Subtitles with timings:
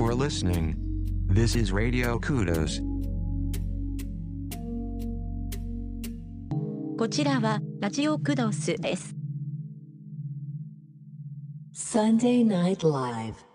[0.00, 0.74] for listening.
[1.26, 2.80] This is Radio Kudos.
[6.96, 9.14] こちらはラジオクドスです。
[11.74, 13.49] Sunday Night Live. 「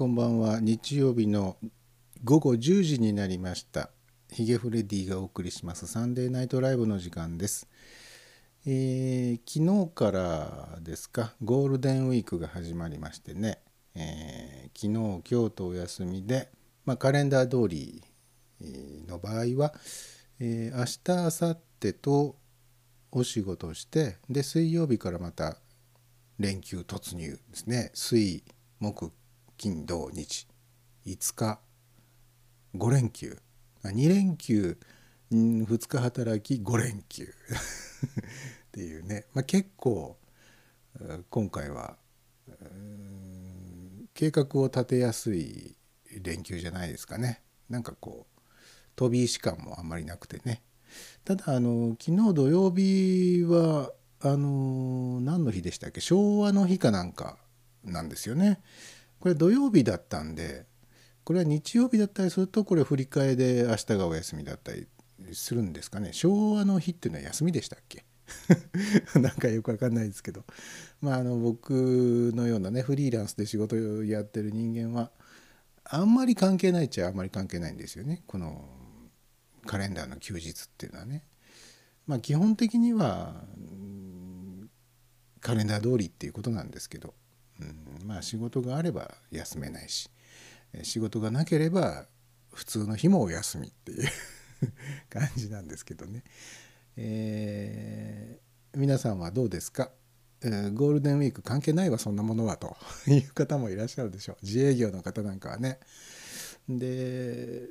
[0.00, 0.60] こんばんは。
[0.60, 1.58] 日曜日の
[2.24, 3.90] 午後10時になりました。
[4.30, 5.86] ヒゲフレディがお送りします。
[5.86, 7.68] サンデーナイトライブの時間です、
[8.64, 11.34] えー昨日からですか？
[11.44, 13.58] ゴールデンウィークが始まりましてね、
[13.94, 16.48] えー昨日今日とお休みで、
[16.86, 18.02] まあ、カレンダー通り
[19.06, 19.74] の場合は、
[20.38, 20.84] えー明
[21.26, 22.36] 日明後日と
[23.12, 25.58] お仕事してで水曜日からまた
[26.38, 27.90] 連休突入ですね。
[27.92, 28.42] 水
[28.80, 29.12] 木
[29.60, 30.48] 金土日。
[31.04, 31.60] 5日。
[32.74, 33.38] 5連休。
[33.84, 34.78] 2連休。
[35.30, 36.62] 2日働き。
[36.62, 37.24] 5連休。
[37.28, 40.16] っていうね、まあ、結構
[41.28, 41.98] 今回は
[44.14, 45.76] 計画を立てやすい
[46.22, 47.42] 連休じゃないですかね。
[47.68, 48.40] なんかこう
[48.96, 50.62] 飛び石感もあんまりなくてね。
[51.22, 56.00] ただあの昨日土曜日はあの何の日でしたっけ？
[56.00, 57.36] 昭和の日かなんか
[57.84, 58.62] なんですよね。
[59.20, 60.66] これ土曜日だったんで
[61.24, 64.86] これは日曜日だったりするとこれ振り替えで明日がお休みだったり
[65.32, 66.12] するんですかね。
[66.12, 68.04] 昭和の日っていうのは休みでしたっけ？
[69.20, 70.44] なんかよくわかんないですけど。
[71.00, 75.12] まああの僕のようなねフリーランスで仕事をやってる人間は
[75.84, 78.22] あんまり関係ないっちゃあんまり関係ないんですよね。
[78.26, 78.68] この
[79.66, 81.24] カレンダーの休日っていうのはね。
[82.06, 84.70] まあ基本的にはうん
[85.40, 87.14] カレンダー通りっていうことなんですけど、
[88.04, 90.10] まあ仕事があれば休めないし
[90.82, 92.06] 仕事がなければ
[92.52, 94.08] 普通の日もお休みっていう
[95.10, 96.22] 感じなんですけどね。
[96.96, 99.90] えー皆さんはどうですか、
[100.42, 102.76] えゴールデンウィーク関係ないわそんなものはと
[103.10, 104.36] いう方もいらっしゃるでしょう。
[104.42, 105.80] 自営業の方なんかはね。
[106.68, 107.68] で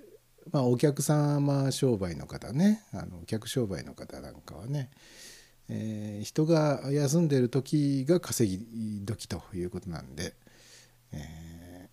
[0.52, 2.84] まあお客様商売の方ね。
[2.92, 4.90] あのお客商売の方なんかはね、
[5.70, 10.36] えー人が休んでる時が稼ぎ時ということなんで、
[11.14, 11.90] え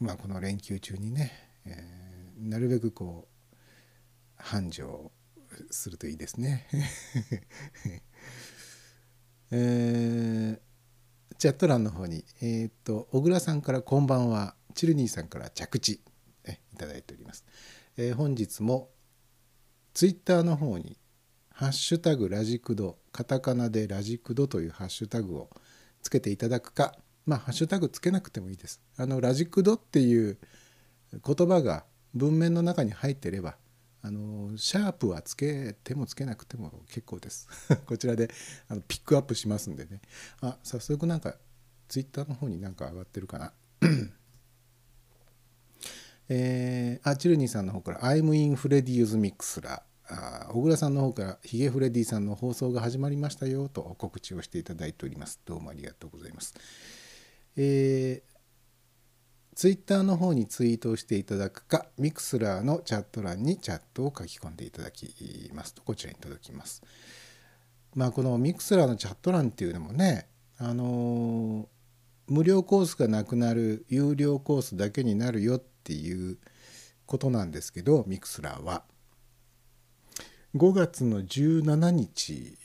[0.00, 1.32] ーまあこの連休中にね、
[1.64, 3.56] えーなるべくこう
[4.36, 5.10] 繁盛
[5.70, 6.66] するといいですね。
[9.50, 10.60] え
[11.38, 16.00] チャット欄の方に、えっと小倉さんからこんばんはチルニーさんから着地
[16.44, 17.44] えいただいております。
[17.96, 18.90] え本日も
[19.94, 20.98] ツイッターの方に
[21.56, 25.50] 「ハッシュタグラジクド」カタカナでラジクドというハッシュタグを
[26.02, 26.94] つけていただくか
[27.24, 28.82] まあハッシュタグつけなくてもいいです。
[28.98, 30.36] あのラジクドっていう
[31.12, 33.56] 言葉が文面の中に入ってれば
[34.02, 37.48] あのシャープはつけてもつけなくても結構です。
[37.88, 38.30] こちらで
[38.68, 40.02] あのピックアップしますんでね。
[40.42, 41.38] あ早速なんか
[41.88, 43.54] ツイッターの方になんか上がってるかな。
[46.28, 55.40] えー、あチルニーさんの方から「I'm in Freddy's Mixler」あ小倉さんの方から「ヒゲフレディさんの放送が始まりましたよ」と告知をしていただいております。
[55.44, 56.54] どうもありがとうございます。
[57.56, 58.36] えー
[59.56, 66.82] ツイッターの方にツイートをしていただくか、ミクスラーのチャット欄にチャットを書き込んでいただきますと、こちらに届きます。
[67.94, 71.66] まあ、このミクスラーのチャット欄っていうのもね、あのー
[72.28, 76.38] 無料コースがなくなる、有料コースだけになるよっていう
[77.06, 78.84] ことなんですけど、ミクスラーは。
[80.56, 82.56] 5月の17日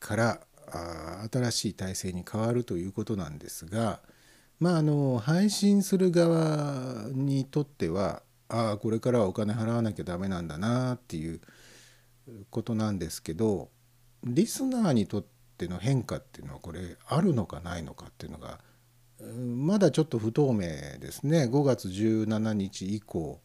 [0.00, 0.40] から
[1.30, 4.00] 新しい体制に変わるということなんですが、
[4.58, 11.40] まああの配信する側にとってはああこれからはお金払わなきゃダメなんだなっていう
[12.50, 13.70] ことなんですけど
[14.24, 15.24] リスナーにとっ
[15.58, 18.60] ての変化っていうのはこれあるのかないのかっていうのが
[19.20, 20.60] まだちょっと不透明
[20.98, 21.44] ですね。
[21.44, 23.40] 5月17日以降。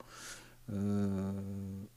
[0.69, 1.89] うーん。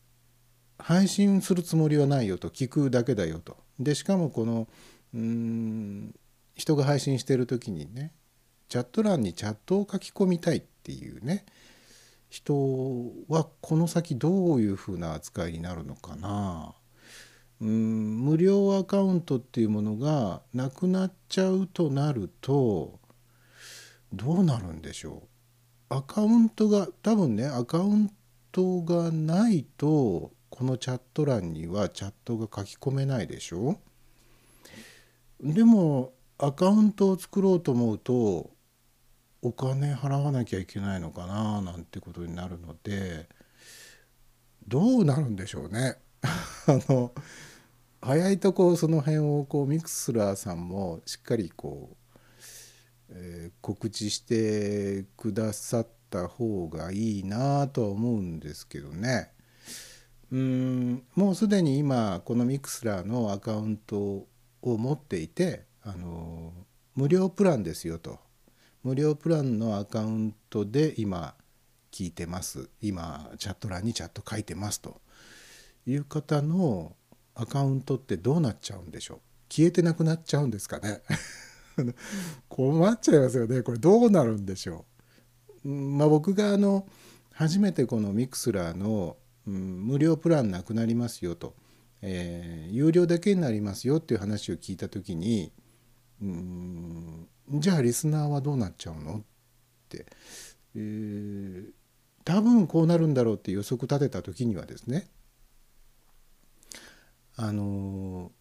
[0.85, 3.57] 配信するつもりはないよと聞くだけだよと。
[3.81, 4.69] でしかもこの
[5.14, 6.14] うーん
[6.55, 8.12] 人が配信してる時にね
[8.69, 11.47] チャット欄にチャットを書き込みたいっていうね
[12.29, 12.55] 人
[13.29, 16.75] はこの先どういうふうな扱いになるのかな。
[17.62, 23.00] うん無料アカウントっていうものがなくなっちゃうとなると
[24.12, 25.23] どうなるんでしょ
[25.91, 25.95] う。
[25.95, 28.11] アカウントが多分ねアカウン
[28.53, 33.80] トがないとこのチャット欄にはチャットが書き込めないでしょ？
[35.40, 38.50] でもアカウントを作ろうと思うと
[39.42, 43.28] お金払わなきゃいけないのかななんてことになるので
[44.68, 45.96] どうなるんでしょうね？
[46.23, 47.12] あの
[48.00, 52.20] 早いとこその辺をこうミクスラーさんもしっかりこう、
[53.11, 59.34] えー告知してくださった方がいいなとは思うんですけどね。
[60.33, 64.26] うんもうすでに今このミクスラーのアカウントを
[64.62, 66.52] 持っていてあの
[66.95, 68.19] 無料プランですよと。
[68.83, 71.35] 無料プランのアカウントで今
[71.90, 72.69] 聞いてます。
[72.81, 75.00] 今チャット欄にチャット書いてますと。
[75.87, 76.97] いう方の
[77.35, 79.19] アカウントってどうなっちゃうんでしょう？
[79.50, 81.02] 消えてなくなっちゃうんですかね？
[82.49, 83.62] 困っちゃいますよね。
[83.62, 84.85] これどうなるんでしょ
[85.64, 85.69] う？
[85.69, 86.87] まあ、僕があの
[87.33, 91.54] 初めてこのミクスラーの、無料プランなくなりますよと、
[92.02, 95.52] えー有料だけになりますよっていう話を聞いた時に
[96.20, 99.22] うんじゃあリスナーはどうなっちゃうのっ
[99.88, 100.06] て、
[100.74, 101.64] えー
[102.24, 105.08] 多分こうなるんだろうって予測立てた時にはですね
[107.36, 108.32] あの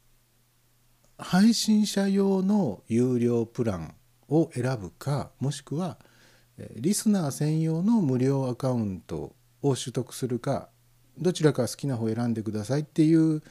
[1.18, 3.94] 配信者用の有料プラン
[4.30, 5.98] を選ぶかもしくは
[6.76, 10.70] リスナー専用の無料アカウントを取得するか
[11.18, 13.42] どちらか好きな方を選んでくださいっていう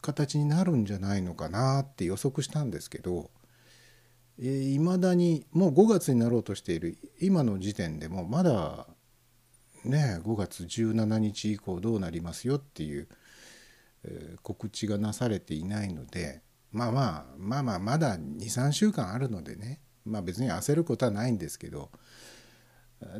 [0.00, 3.30] 形になるんじゃないのかなって予測したんですけど
[4.38, 8.86] いまだにもう5月になろうとしている今の時点でもまだ
[9.84, 13.08] ね5月17日以降どうなりますよっていう
[14.42, 21.90] 告知がなされていないのでまあまあまあまあまだ23週間あるのでねまあ別に焦ることはないんですけど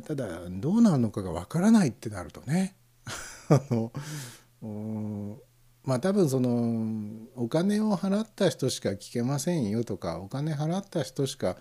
[0.05, 2.75] ただどうなるのかがわからないってなるとね。
[3.49, 3.91] あの
[5.83, 11.57] まあ多分そのお金を払った人しか聞けませんよとかお金払った人しか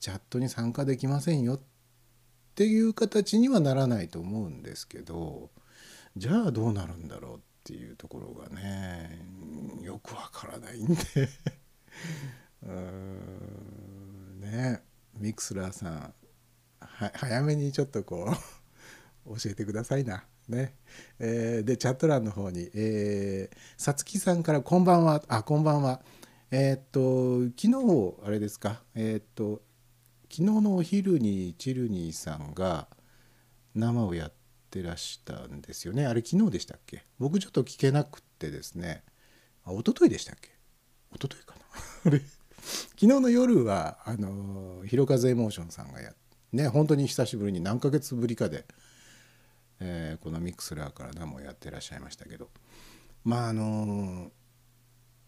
[0.00, 1.60] チャットに参加できませんよっ
[2.56, 5.50] ていう形にはならないと思うんですけど
[6.16, 9.24] じゃあどうなるんだろうっていうところがね
[9.80, 10.94] よくわからないんで。
[12.66, 14.82] うんね
[15.14, 16.14] ミクスラーさん。
[17.14, 18.34] 早めにちょっとこ
[19.26, 20.24] う 教えてくださいな。
[20.48, 20.74] ね。
[21.18, 26.02] えーでチャット欄の方にえーさつきさんから「こんばんは」あこんばんは。
[26.50, 27.68] えーっと昨
[28.22, 28.82] 日あれですか。
[28.94, 29.62] えーっと
[30.30, 32.88] 昨日のお昼にチルニーさんが
[33.74, 34.32] 生をやっ
[34.70, 36.06] てらしたんですよね。
[36.06, 37.04] あれ昨日でしたっけ？
[37.18, 39.04] 僕ちょっと聞けなくってですね。
[39.64, 40.50] あ一昨日でしたっけ？
[41.14, 42.10] 一昨日かな。
[42.60, 48.64] 昨日の夜はあのひろかずエモーションさんがやってね本当に久しぶりに何ヶ月ぶりかで、
[49.80, 52.48] えーこのミックスラーから生をやってらっしゃいましたけど。
[53.24, 54.30] まああの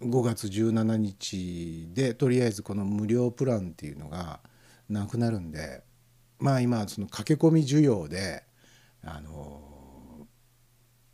[0.00, 4.40] 5月17日でとりあえずこの無料プランっていうのが
[4.88, 5.82] なくなるんで
[6.38, 8.42] まあ今その駆け込み需要で
[9.04, 10.26] あの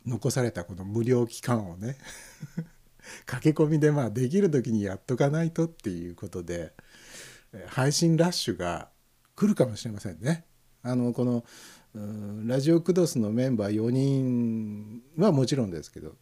[0.05, 1.97] 残されたこの無料期間をね
[3.25, 6.73] 駆け込みでまあできる時にやっとかないとっていうことで
[7.67, 8.89] 配信ラッシュが
[9.37, 10.45] 来るかもしれませんね。
[10.81, 11.45] あのこの
[12.45, 16.15] ラジオクドスのメンバー4人はもちろんですけど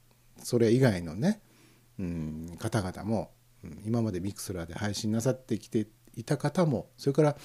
[0.43, 1.41] それ以外のね、
[1.98, 3.31] うん、方々も、
[3.86, 7.36] 今までミクスラーで配信なさってきていた方もそれから、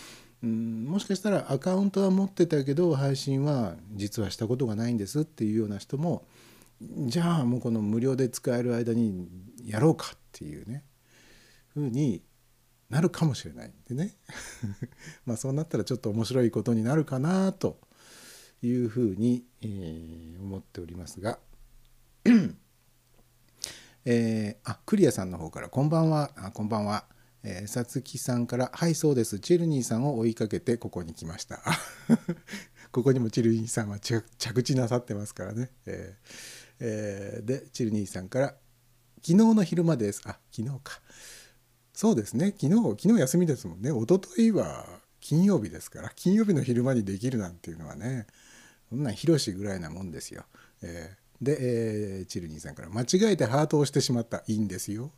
[0.42, 6.26] うん、もしかしたらアカウントは持ってたけど配信は実はしたことがないんですっていうような人も
[6.80, 9.28] じゃあもうこの無料で使える間に
[9.64, 10.84] やろうかっていうね
[11.68, 12.22] ふうに
[12.90, 13.68] なるかもしれない。
[13.68, 14.16] んでね。
[15.24, 17.80] まあそうなったらちょっと面白いことになるかなと
[18.62, 21.38] いうふうに、えー思っておりますが、
[24.04, 27.06] えーあクリアさんの方から「こんばんは」あこんばんは。
[27.44, 29.38] えーさつきさんから「はいそうです。
[29.38, 31.62] チェルニーさんを追いかけてここに来ました」
[32.90, 34.24] ここにもチェルニーさんは着
[34.64, 35.70] 地なさってますからね。
[35.86, 36.30] えー
[36.80, 38.46] えーでチェルニーさんから
[39.22, 41.00] 「昨日の昼間です」あ昨日か。
[42.00, 44.86] そうですね昨日昨日休みですもんね一昨日は
[45.20, 48.26] 金曜日ですから金曜日の昼間にできるなんていうのはね
[48.88, 50.44] そんなんヒロシぐらいなもんですよ。
[50.82, 55.12] えーで、えーチルニーさんから「間違えてハートを押してしまった」いいんですよ。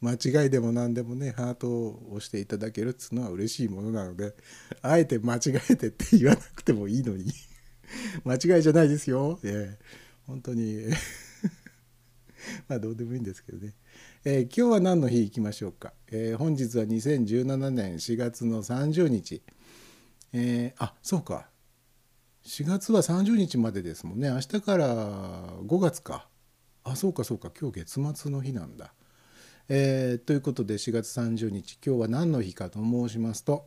[0.00, 4.34] 間違いでも何でもねハートを押していただけるっつうのは嬉しいものなので
[4.82, 7.32] あえて間違えてって言わなくてもいいのに
[8.26, 9.38] 間違いじゃないですよ。
[9.44, 9.84] えー
[10.26, 10.86] 本当に
[12.66, 13.74] まあどうでもいいんですけどね。
[14.28, 15.92] えー今日は何の日行きましょうか？
[16.08, 19.40] えー本日は2017年4月の30日。
[20.32, 21.48] えーあそうか。
[22.44, 24.28] 4月は30日までですもんね。
[24.30, 26.28] 明日から5月か。
[26.82, 28.94] あそうかそうか今日月末の日なんだ。
[29.68, 33.64] えーということで4月30日今日は何の日かと申しますと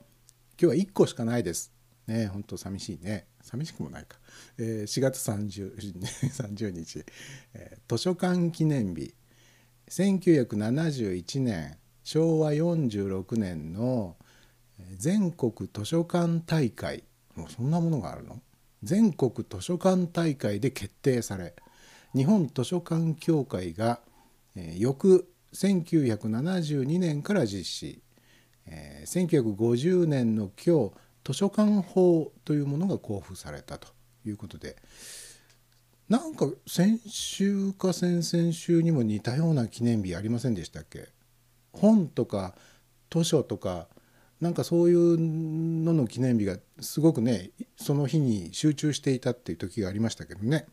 [0.62, 1.72] 今日は1個しかないです。
[2.06, 3.28] ね本当寂しいね。
[3.42, 4.18] 寂しくもないか。
[4.58, 7.06] えー4月 30, 30 日、
[7.54, 9.14] え図書館記念日
[9.90, 14.16] 1971年昭和46年の
[14.98, 17.04] 全国図書館大会。
[17.36, 18.40] もうそんなものがあるの？
[18.84, 21.54] 全国図書館大会で決定され
[22.16, 24.00] 日本図書館協会が、
[24.56, 28.02] えー翌1972年から実施、
[28.68, 30.92] えー1950年の今日
[31.26, 33.88] 図書館法というものが交付されたと
[34.26, 34.78] いうことで。
[36.10, 41.10] なんか先週か先々週にも似たような記念日ありませんでしたっけ？
[41.72, 42.56] 本とか
[43.12, 43.88] 図書とか
[44.42, 50.66] なんかそういうのの記念日がすごくねその日に集中していたっていう時がありましたけどね、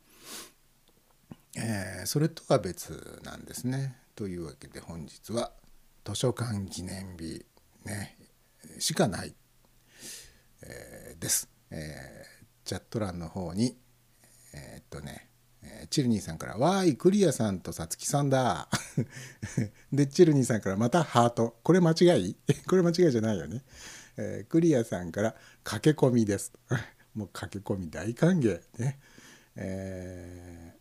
[1.55, 3.97] えーそれとは別なんですね。
[4.15, 5.53] というわけで本日は
[6.05, 7.45] 図書館記念日
[7.85, 8.17] ね
[8.79, 9.35] しかない、
[10.63, 13.77] えーです、えーチャット欄の方に
[14.55, 15.26] えーっとね、
[15.91, 18.69] チルニーさんから「わーいクリアさんとさつきさんだ」
[19.93, 21.59] でチルニーさんからまたハート。
[21.63, 22.37] これ間違い？
[22.69, 23.65] これ間違いじゃないよね、
[24.17, 26.53] えークリアさんから「駆け込みです」
[27.15, 28.99] もう駆け込み大歓迎ね。
[29.57, 30.77] えー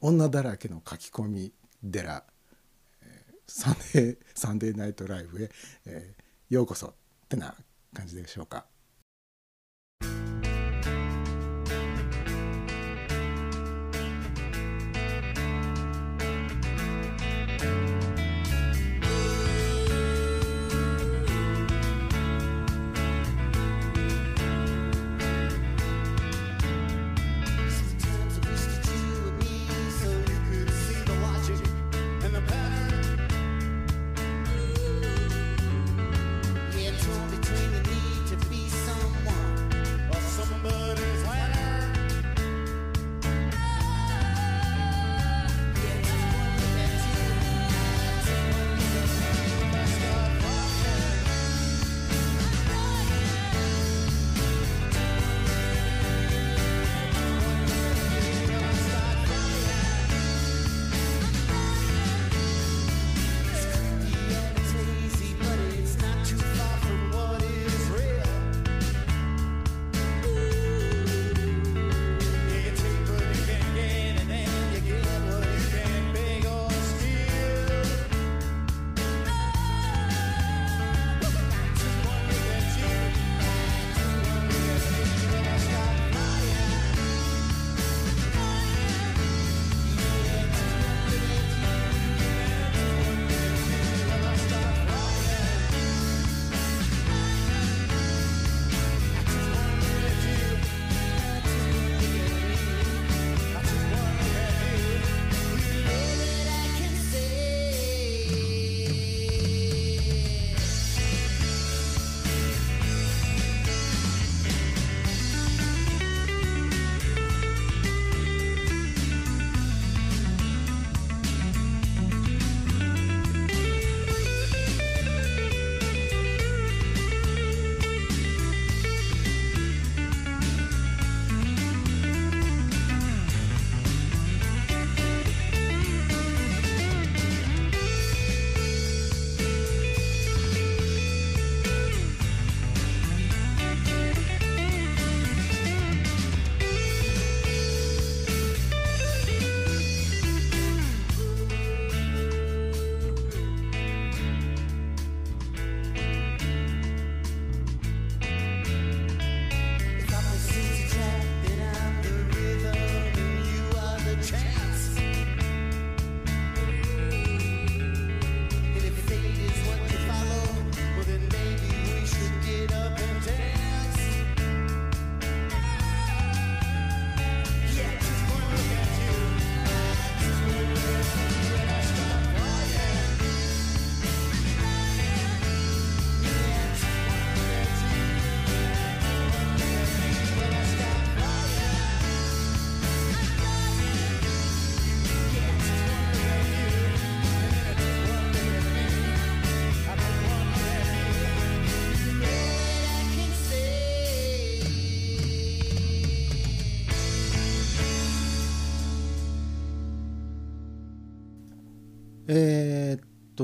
[0.00, 1.52] 女だらけの書き込み
[1.90, 2.24] 寺。
[3.46, 5.50] サンデーサンデーナイトライブへ、
[5.86, 6.94] えーようこそっ
[7.28, 7.54] てな
[7.94, 8.66] 感じでしょうか。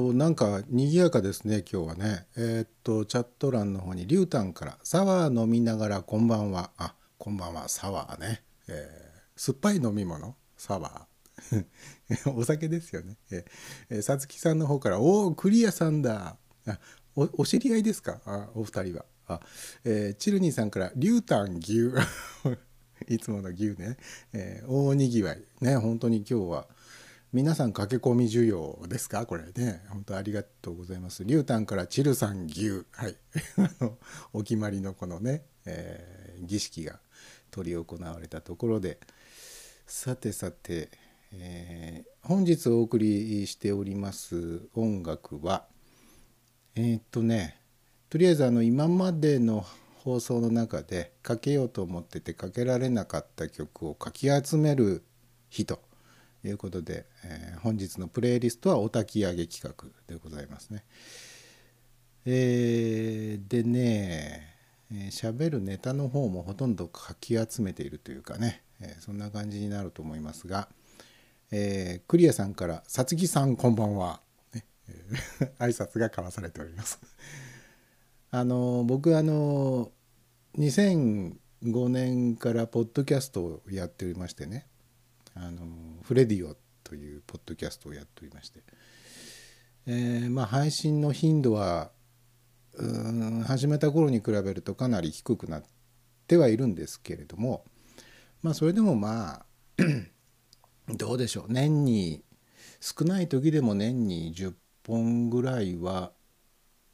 [0.00, 2.26] となんか賑やかですね今日はね。
[2.36, 7.68] えーっとチャット欄の方にリュウタンから「サワー飲みながらこんばんは」あこんばんは。
[7.68, 10.34] サワーね、えー酸っぱい飲み物。
[10.56, 11.64] サワー。
[12.36, 13.16] お酒ですよね。
[13.30, 16.36] えーえさつきさんの方から「おおクリアさんだ」
[16.66, 16.78] あ
[17.16, 18.20] おお知り合いですか？
[18.24, 19.04] あお二人は。
[19.26, 19.40] あ、
[19.84, 21.90] えーチルニーさんから「リュウタン牛」
[23.08, 23.96] いつもの牛ね、
[24.32, 25.42] えー大にぎわい。
[25.60, 26.68] ね本当に今日は
[27.32, 29.24] 皆さん駆け込み需要ですか？
[29.24, 29.84] これね。
[29.88, 31.24] 本当ありがとうございます。
[31.24, 32.70] 竜丹からチルさん牛。
[32.90, 33.16] はい。
[34.32, 36.98] お決まりのこのね、えー儀式が
[37.54, 38.98] 執り行われたところで。
[39.86, 40.90] さてさて、
[41.32, 45.66] えー本日お送りしております音楽は
[46.74, 47.60] えーっとね
[48.10, 49.64] とりあえずあの今までの
[50.04, 55.04] 放送の中でかけようと思っててかけられなかった曲をかき集める
[55.48, 55.80] 日と。
[56.44, 60.84] いうことで、えー本日のプレイリストはお焚き上げ企画でございますね。
[62.26, 64.56] えーでね
[64.92, 70.68] えー喋、るネタの方もほとんどかき集めているというかね、えーそんな感じになると思いますが、
[71.50, 74.20] えークリアさんから「さつきさんこんばんは」
[74.54, 74.64] ね
[75.58, 76.98] 挨拶が交わされております。
[78.32, 79.92] あの僕あの
[80.58, 84.66] 2005年からポッドキャストをやっておりましてね
[85.34, 85.66] あの
[86.10, 88.64] フレディオというポッドキャストをやっておりまして、
[89.86, 91.92] えーまあ配信の頻度は
[92.74, 95.62] うん始めた頃に比べるとかなり低くなっ
[96.26, 97.64] てはいるんですけれども
[98.42, 99.46] まあそれでもまあ
[100.92, 102.24] どうでしょう年に
[102.80, 106.10] 少ない時でも年に10本ぐらいは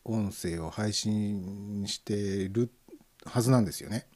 [0.04, 2.70] 音声を配信している
[3.24, 4.08] はずなんですよね。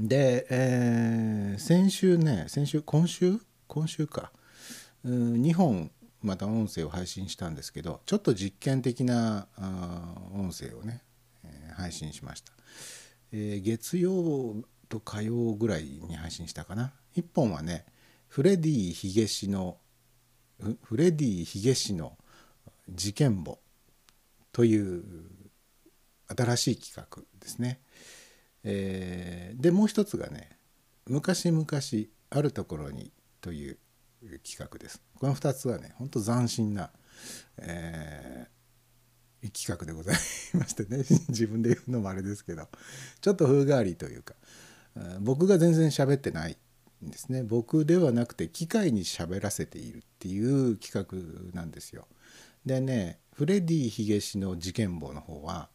[0.00, 3.40] で、えー先週ね先週今週
[3.72, 4.30] 今週か。
[5.02, 11.02] うん2本また音声を配信したんですけどちょっと実験的なあ音声をね、
[11.42, 12.52] えー配信しました、
[13.32, 14.56] えー月曜
[14.90, 16.92] と火曜ぐらいに配信したかな。
[17.16, 17.86] 1本はね
[18.28, 19.78] フレディヒゲ氏の
[20.82, 22.18] フレディヒゲ氏の
[22.90, 23.58] 事件簿
[24.52, 25.02] という
[26.28, 27.80] 新しい企画ですね。
[28.64, 30.58] えーでもう一つがね
[31.08, 31.66] 「昔々
[32.28, 33.10] あるところに」
[33.42, 33.78] という
[34.42, 35.02] 企画です。
[35.18, 36.90] この2つはねほんと斬新な、
[37.58, 38.62] えー
[39.50, 40.14] 企画でござい
[40.54, 42.68] ましてね 自分で言うのもあれですけど
[43.20, 44.34] ちょっと風変わりというか
[45.20, 46.56] 僕が全然喋ってない
[47.04, 52.06] んですね僕ではなくて機械に喋らせているっていう企画なんですよ。
[52.64, 55.70] でねフレディ・ヒゲ氏の事件簿の方は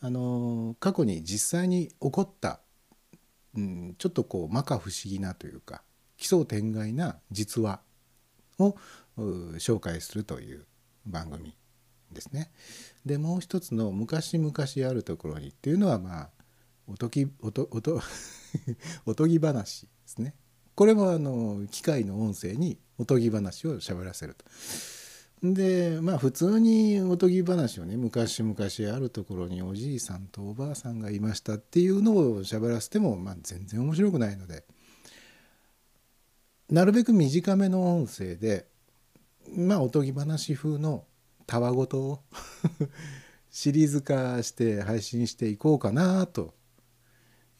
[0.00, 2.60] あの過去に実際に起こった、
[3.54, 5.82] うん、ちょっとこう摩訶不思議なというか
[6.22, 7.80] 奇想天外な実話
[8.60, 8.76] を
[9.16, 10.66] 紹介するという
[11.04, 11.56] 番組
[12.12, 12.52] ですね。
[13.04, 14.52] でもう一つの「昔々
[14.88, 16.30] あるところに」っていうのはまあ
[16.86, 18.00] おとぎおとおと
[19.04, 20.36] おとぎ話ですね。
[20.76, 24.44] これもあの機械の音声におとぎ話を喋らせると。
[25.42, 28.56] でまあ普通におとぎ話をね昔々
[28.94, 34.64] あるところにおじいさんとおばあさんがいましたっていうのを喋らせても、まあ、全然面白くないので
[36.72, 38.66] なるべく短めの音声で
[39.54, 41.04] まあおとぎ話風の
[41.46, 42.22] たわごとを
[43.50, 46.54] シリーズ化して配信していこうかなと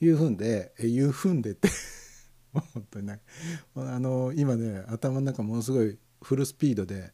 [0.01, 1.69] いうふんでえいうふんでって
[2.55, 3.25] 本当になんか
[3.75, 7.13] あの今ね頭の中ものすごいフルスピードで、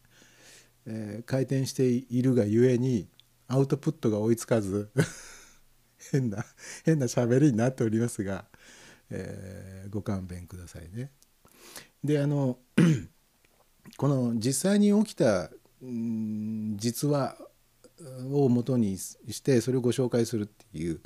[0.86, 3.08] えー回転しているがゆえに
[3.48, 4.92] アウトプットが追いつかず
[6.12, 6.46] 変な
[6.84, 8.48] 変な喋りになっておりますが、
[9.10, 11.10] えーご勘弁くださいね。
[12.04, 12.58] であの
[13.96, 15.50] この実際に起きた
[15.82, 17.36] うん実話
[18.32, 21.00] をもとにしてそれをご紹介するっていう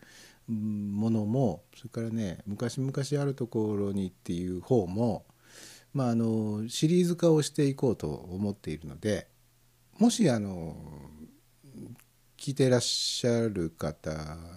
[0.48, 5.24] ものもそれからね「昔々あるところに」っていう方も、
[5.92, 9.28] まあ、あのシリーズ化をしていこうと思っているので
[9.98, 10.76] もしあの
[12.36, 14.10] 聞いてらっしゃる方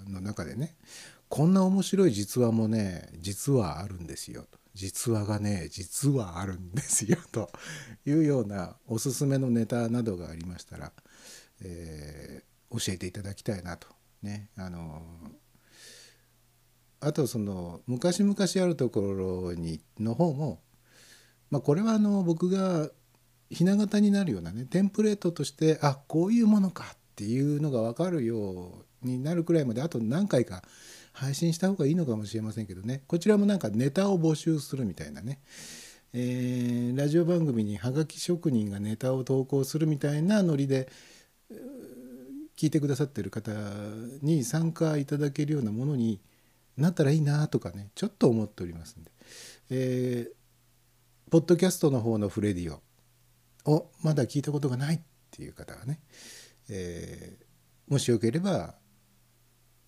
[0.08, 0.76] の中でね
[1.30, 4.65] こんな面白い実話もね実はあるんですよと。
[4.76, 7.50] 実話がね実はあるんですよ と
[8.06, 10.94] いうようなおすすめのネタなどがありましたら、
[11.62, 13.88] えー教えていただきたいなと
[14.22, 15.02] ねあの
[17.00, 20.62] あとその「昔々あるところに」の方も、
[21.50, 22.90] まあ、これはあの僕が
[23.50, 30.64] ひな形になるようなねテンプレートとしてあこういうものかっていうのが分かるようになるくらいまであと何回か
[31.16, 33.04] 配信した方がいいのかもしれませんけどね。
[33.08, 35.40] こちらもなんかネタを募集するみたいなね、
[36.14, 40.90] えーラジオ番組にはがき職人がネタを投稿するみたいなノリで
[42.58, 43.52] 聞いてくださってる方
[44.22, 46.22] に参加いただけるようなものに
[46.78, 49.12] なったらいいなとかねちょっと思っておりますんで、
[49.70, 50.36] えー
[51.32, 52.82] ポッドキャストの方のフレディオ
[53.72, 55.00] をまだ聞いたことがないっ
[55.32, 56.00] ていう方がね、
[56.70, 57.46] えー
[57.92, 58.76] もしよければ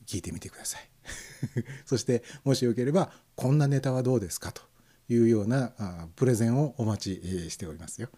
[0.06, 0.97] 聞いてみてください。
[1.86, 4.62] そしてもしよければこんなネタはどうですかと
[5.10, 8.10] いうようなプレゼンをお待ちしておりますよ。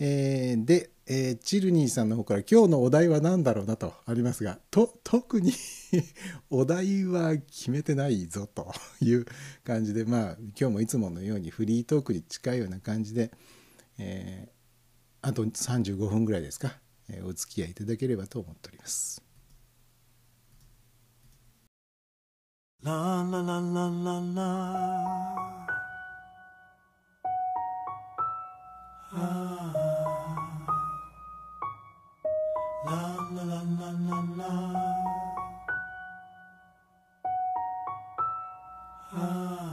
[0.00, 5.52] えーで、えーチルニーさんの方から今日のお題は何だろうなとありますがと特に
[6.50, 9.26] お題は決めてないぞという
[9.62, 13.30] 感じでまあ今日もいつものようにフリートークに近いような感じで、
[13.98, 14.54] えー
[15.24, 16.78] あと35分ぐらいですか、
[17.08, 19.22] えお付き合いいただければと思っております。
[22.84, 24.50] La la la la la la.
[29.10, 29.72] Ah.
[32.84, 33.00] La
[33.32, 34.52] la la la la la.
[39.14, 39.72] Ah.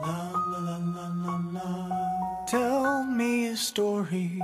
[0.00, 0.16] La
[0.50, 2.46] la la la la la.
[2.46, 4.40] Tell me a story.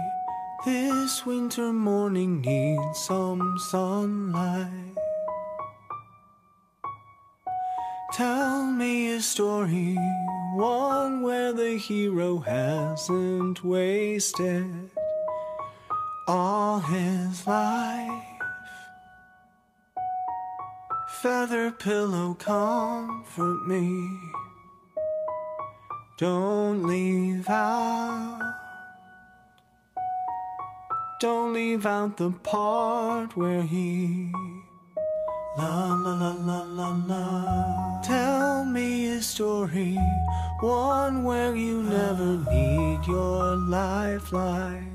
[0.67, 4.96] This winter morning needs some sunlight.
[8.17, 9.95] Tell me a story,
[10.55, 14.91] one where the hero hasn't wasted
[16.27, 18.25] all his life.
[21.21, 24.19] Feather pillow, comfort me.
[26.17, 28.55] Don't leave out.
[31.21, 34.33] Don't leave out the part where he
[35.59, 38.01] La la la la la la.
[38.03, 39.99] Tell me a story,
[40.61, 44.95] one where you never need your lifeline.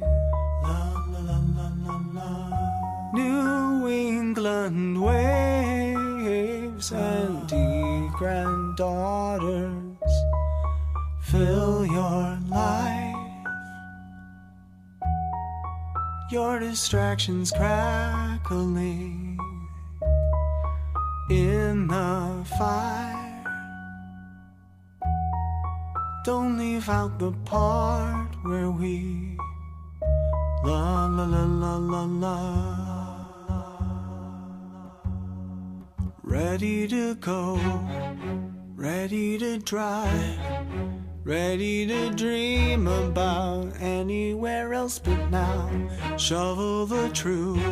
[0.61, 3.11] La la la la la la.
[3.13, 10.13] New England waves and dear granddaughters
[11.21, 13.15] fill your life.
[16.29, 19.20] Your distractions crackling
[21.31, 23.43] in the fire.
[26.25, 29.37] Don't leave out the part where we
[30.65, 32.37] la la la la la la.
[36.21, 37.59] Ready to go,
[38.75, 40.39] ready to drive,
[41.23, 45.69] ready to dream about anywhere else but now.
[46.17, 47.63] Shovel the truth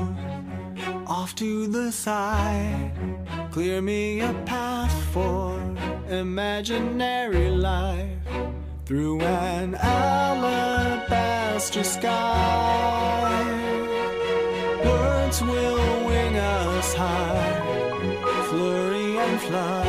[1.08, 2.92] off to the side.
[3.52, 5.60] Clear me a path for
[6.08, 8.18] imaginary life
[8.86, 13.30] through an alabaster sky.
[14.86, 19.89] Words will wing us high, flurry and flood,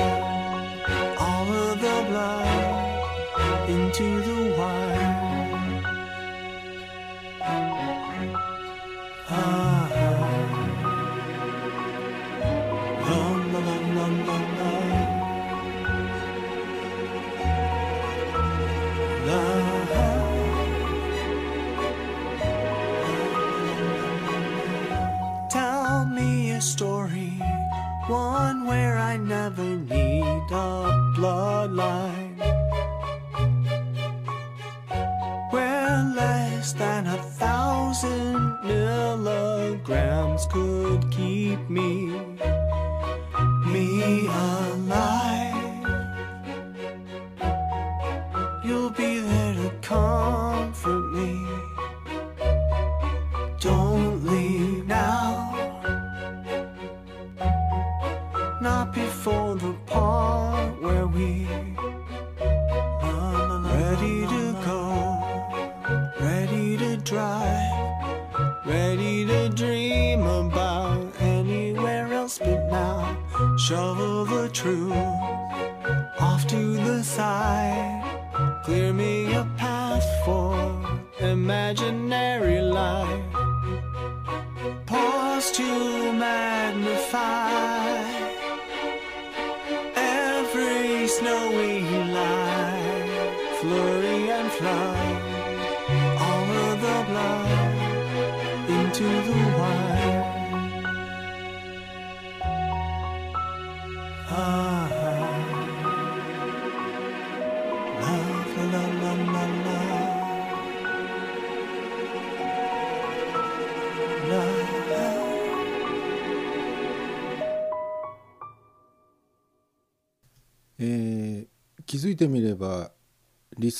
[13.10, 13.16] La
[13.52, 14.89] la la la la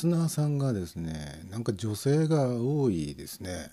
[0.00, 3.70] スナーさんがですねなんか女性が多いですね、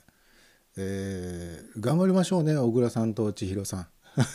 [0.75, 3.87] えー頑張りましょうね小倉さんと千尋さん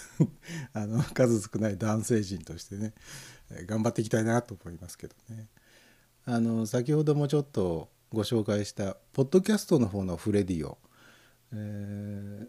[0.72, 2.94] あの数少ない男性陣としてね、
[3.66, 5.48] 頑張っていきたいなと思いますけどね。
[6.24, 10.78] あの先ほどもちょっとご紹介したポッドキャストの方のフレディオ、
[11.52, 12.48] え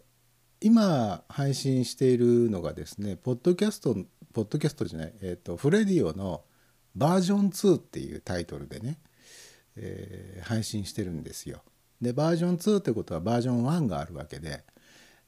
[0.60, 3.94] 今配信しているのがですねポッドキャスト
[4.32, 6.44] ポッドキャストじゃない、えー、とフレディオの
[6.96, 8.98] バージョン2っていうタイトルでね、
[9.76, 11.62] えー配信してるんですよ。
[12.02, 14.62] でバージョン2ってことはバージョン1があるわけで、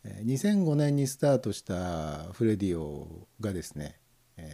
[0.05, 3.99] 2005年にスタートしたフレディオがですね、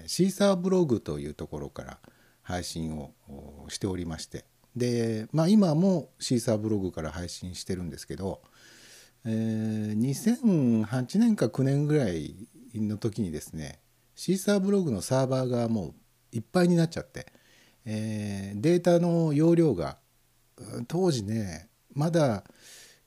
[0.06, 1.98] シーサーブログというところから
[2.42, 3.12] 配信を
[3.68, 4.44] しておりまして
[4.76, 8.40] で、まあ、今もシーサーブログから配信してるんですけど、
[9.24, 12.36] えー2008年か9年ぐらい
[12.74, 13.80] の時にですね
[14.14, 15.94] シーサーブログのサーバーがもう
[16.30, 17.26] いっぱいになっちゃって、
[17.84, 19.98] えーデータの容量が
[20.88, 22.44] 当時ねまだ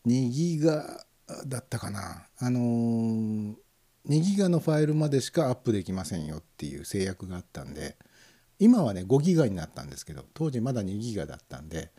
[0.06, 1.06] 2ギガ
[1.48, 2.28] だったかな。
[2.38, 3.56] あのー
[4.08, 7.98] 2ギガのファイルまでしかアップできませんよっていう制約があったんで
[8.60, 11.90] 今はね5ギガになったんですけど当時まだ2ギガだったんで、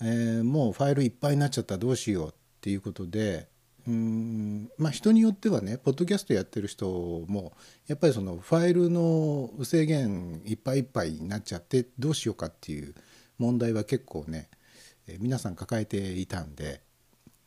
[0.00, 3.48] えーもうファイルいっぱいになっちゃったらどうしようっていうことで
[3.88, 7.54] うんまあ人によってはねポッドキャストやってる人も
[7.86, 12.94] やっぱりそのファイルの制限いっぱいいっぱいになっちゃってどうしようかっていう
[13.38, 14.48] 問題は結構ね、
[15.06, 16.82] え皆さん抱えていたんで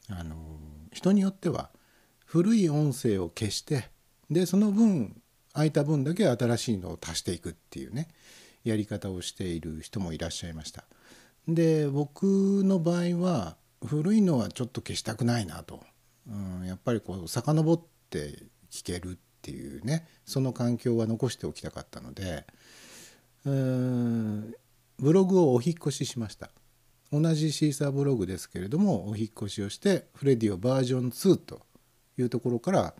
[0.10, 0.36] あの
[0.92, 1.70] 人によっては
[2.26, 3.90] 古い音声を消して
[4.32, 5.22] でその分
[5.54, 8.08] 空いた分だけ新しいのを足していくっていうね
[8.64, 10.86] やり方をしている人もいらっしゃいました。
[11.48, 12.24] で僕
[12.64, 15.84] の場合は古いのはちょっと消したくないなと、
[16.30, 22.46] うん、やっぱりこう遡って聞けるっていうねその環境は残しておきたかったので
[23.44, 26.52] ブログをお引越ししました。
[27.12, 31.62] 同じシーサーブログですけれどもお引越しをしてフレディオバージョン2と
[32.18, 32.94] いうところから、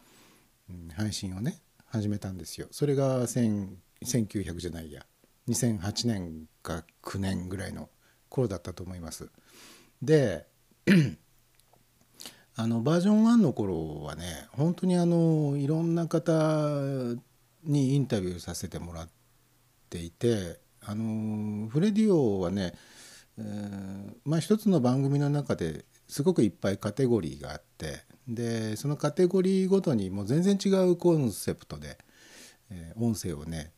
[0.70, 2.68] うん配信をね始めたんですよ。
[2.72, 5.06] それが1900じゃないや。
[5.48, 7.90] 2008年か9年ぐらいの
[8.30, 9.30] 頃だったと思います。
[10.02, 10.48] で
[12.56, 16.32] あのバージョン1の頃はね本当にあのいろんな方
[17.64, 19.10] にインタビューさせてもらっ
[19.90, 22.74] ていてあのフレディオはね、
[23.38, 31.98] えーまあ一つの番組の中ですごくいっぱいカテゴリーがあってでそのカテゴリーごとにもう全然違うコンセプトで、
[32.70, 33.72] えー音声をね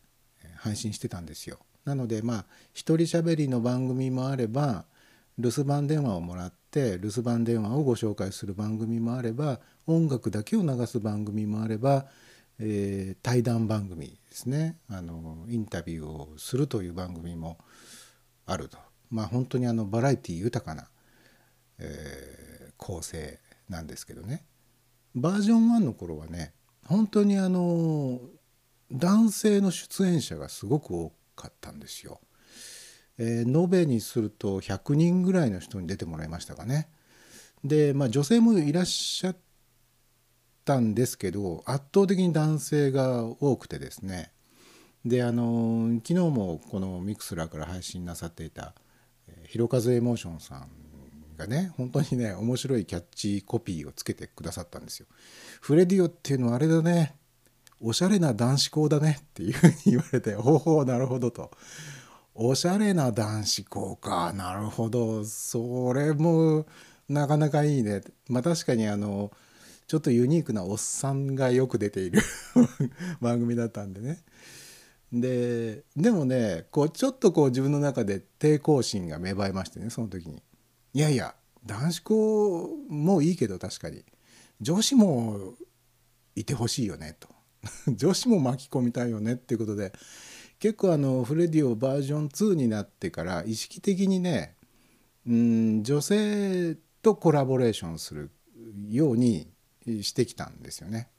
[0.57, 1.59] 配信してたんですよ。
[1.85, 4.85] なのでまあ一人喋りの番組もあれば
[5.37, 12.05] 留守番電話をもらって留守番電話をご紹介する番組もあれば音楽だけを流す番組もあれば、
[12.59, 14.77] えー対談番組ですね。
[14.89, 17.57] あのインタビューをするという番組も
[18.45, 18.77] あると。
[19.09, 20.89] まあ本当にあのバラエティ豊かな、
[21.79, 24.43] えー構成なんですけどね。
[25.15, 26.53] バージョン1の頃はね
[26.85, 28.19] 本当にあの
[28.91, 32.19] 男性の出演者がすごく多かったんですよ。
[33.17, 36.87] えー延べにすると100人ぐらいの人に出てもらいましたかね。
[37.63, 39.37] で、まあ、女性もいらっしゃっ
[40.65, 44.31] たんですけど圧倒的に男性が多くてですね
[45.05, 48.73] であの昨日もこのミクスラーから配信なさっていた
[49.27, 50.67] えーひろかずエモーションさん
[51.37, 55.07] がね本当にね面白いキャッチコピーをつけてくださったんですよ。
[55.61, 57.15] フレディオっていうのはあれだね
[57.79, 61.51] おしゃれな男子校だねっていうふうに言われておおなるほどと。
[62.35, 64.33] おしゃれな男子校か。
[64.33, 65.23] なるほど。
[65.23, 66.65] それも
[67.07, 68.01] なかなかいいね。
[68.27, 69.31] まあ確かにあの
[69.87, 72.21] ちょっとユニークなおっさんがよく出ている
[73.21, 74.23] 番組だったんでね。
[75.11, 80.41] ででもねこうちょっとこう自分の中で抵抗心が芽生えましてねその時に。
[80.93, 84.03] いやいや男子校もいいけど確かに。
[84.59, 85.53] 女子も
[86.35, 87.29] いてほしいよねと。
[87.95, 89.93] 女子も巻き込みたいよねっていうことで
[90.63, 94.55] 結構あのフレディオバージョン2になってから意識的にね
[95.27, 98.31] うん女性とコラボレーションする
[98.87, 99.51] ように
[99.85, 101.09] してきたんですよね。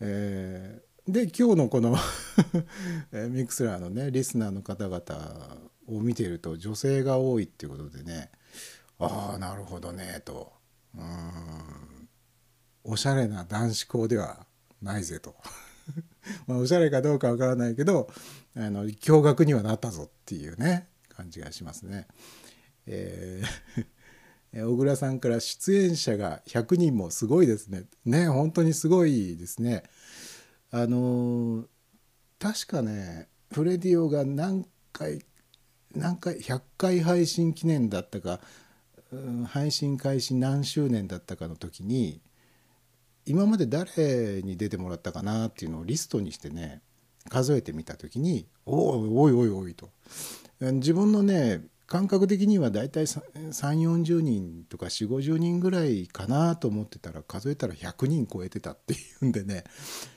[0.00, 1.94] えーで今日のこの
[3.28, 8.32] ミクスラーのねリスナーの方々を見ていると女性が多いっていうことでね
[8.98, 10.52] ああなるほどねと
[10.96, 12.08] うん
[12.82, 14.46] おしゃれな男子校では
[14.82, 15.36] ないぜと
[16.46, 18.08] まあおしゃれかどうかわからないけど
[18.56, 22.06] あの驚愕にはなったぞっていうね感じがしますね。
[22.86, 23.86] えー
[24.64, 27.84] 小倉さんから出演者が100人もすごいですね。
[28.06, 29.82] ね本当にすごいですね。
[30.70, 31.66] あのー
[32.38, 35.24] 確かねフレディオが何回
[35.94, 38.40] 何回100回配信記念だったか、
[39.12, 42.20] うん配信開始何周年だったかの時に
[43.26, 46.80] 今まで誰に出てもらったかなっていうのをリストにしてね
[47.28, 49.90] 数えてみた時に「おおおいおいおい」と
[50.60, 53.20] 自分のね感覚的にはだいたい3
[53.50, 59.64] 4 0人とか4 5 0人ぐらいかなと思ってたら数えたら100人超えてたっていうんでね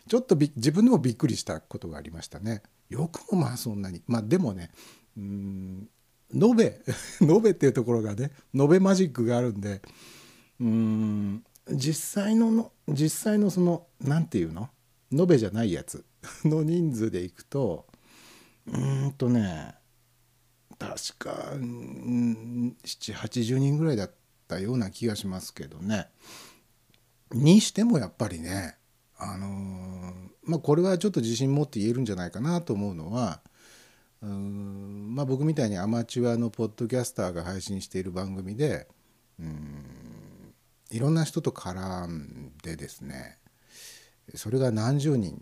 [0.08, 2.64] ちょっと自分でもびっくりしたことがありましたね。
[2.90, 4.72] よくもまあそんなにまあでもね
[5.16, 5.90] うん
[6.34, 6.82] 延べ
[7.22, 9.82] 延べっていうところがね延べマジックがあるんで
[10.60, 14.70] うん実際のの実際のその何て言うの？
[15.12, 16.06] 延べじゃないやつ。
[16.44, 17.88] の人数でいくと
[18.68, 19.76] うんとね
[20.78, 24.12] 確か780人ぐらいだっ
[24.48, 26.08] たような気がしますけどね。
[27.32, 28.78] にしてもやっぱりね
[29.18, 33.42] あのーまあこれはちょっと自信持って言えるんじゃないかなと思うのは
[34.22, 38.88] うーんまあ僕みたいにアマチュアのポッドキャスターが配信している番組で
[39.40, 39.86] うん
[40.90, 43.38] いろんな人と絡んでですね
[44.36, 45.40] それが何十人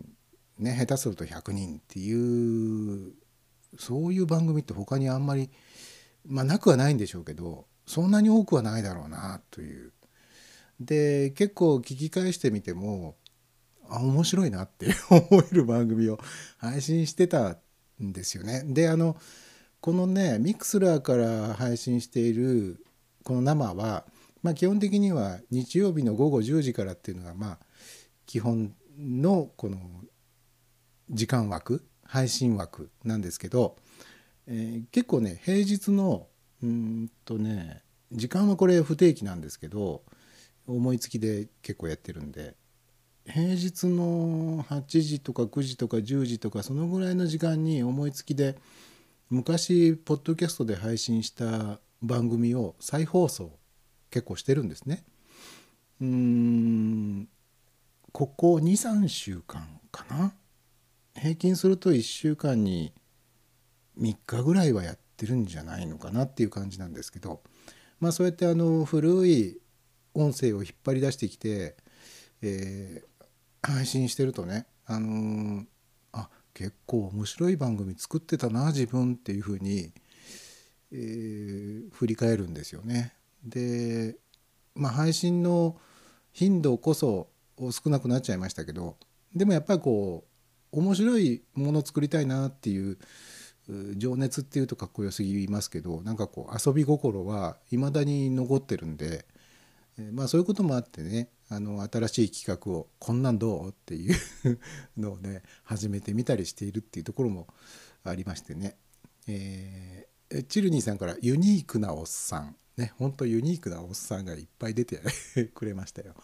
[0.58, 3.12] ね下手すると100人っていう
[3.78, 5.50] そういう番組って他にあんまり
[6.26, 9.92] まあなくはないんでしょうけどそんなに多くはないだろうなという。
[10.80, 13.16] で結構聞き返してみても
[13.88, 16.20] あ面白いなって思える番組を
[16.58, 17.58] 配信してた
[18.00, 18.62] んですよね。
[18.64, 19.16] であの
[19.80, 22.84] このねミクスラーから配信している
[23.24, 24.06] この生は、
[24.42, 27.58] まあ、基本的には日曜日の午後10時からっていうのがまあ
[28.26, 29.78] 基本のこの
[31.10, 33.76] 時間枠配信枠なんですけど、
[34.46, 36.26] えー結構ね平日の
[36.62, 37.82] うんとね
[38.12, 40.02] 時間はこれ不定期なんですけど
[40.66, 42.54] 思いつきで結構やってるんで
[43.26, 48.56] 平日の8時とか9時とか10時とかそのぐらいの時間に思いつきで
[49.28, 53.52] 昔ポッドキャストで配信した番組を再放送
[54.10, 55.04] 結構してるんですね。
[56.00, 57.28] うーん
[58.12, 60.32] ここ23週間かな？
[61.14, 62.92] 平均すると1週間に
[64.00, 67.42] 3日ぐらいはやってるんじゃないのかなっていう感じなんですけど
[67.98, 69.60] まあそうやってあの古い
[70.14, 71.76] 音声を引っ張り出してきて、
[72.42, 73.08] えー
[73.60, 75.66] 配信してるとねあのー
[76.12, 79.92] あ結構面白い番組作ってたな自分っていうふうに、
[80.92, 83.14] えー振り返るんですよね。
[83.44, 84.16] で
[84.74, 85.76] まあ配信の
[86.32, 87.28] 頻度こそ
[87.58, 88.96] 少なくなっちゃいましたけど
[89.34, 90.24] でもやっぱりこ
[90.72, 92.98] う面白いものを作りたいなっていう
[93.96, 99.26] 情熱っていうとかっこよすぎますけどなんかこう遊び心は未だに残ってるんで、
[99.98, 104.16] えまあそういうこともあってねあの新しい企画を「こんなんどう?」っていう
[104.96, 107.46] のをね始めてみたりしているっていうところも
[108.04, 108.76] ありましてね、
[109.26, 110.08] えー
[110.46, 115.00] チルニーさんから「ユニークなおっさん」ねほんとユニークなおっさんがいっぱい出て
[115.54, 116.14] くれましたよ。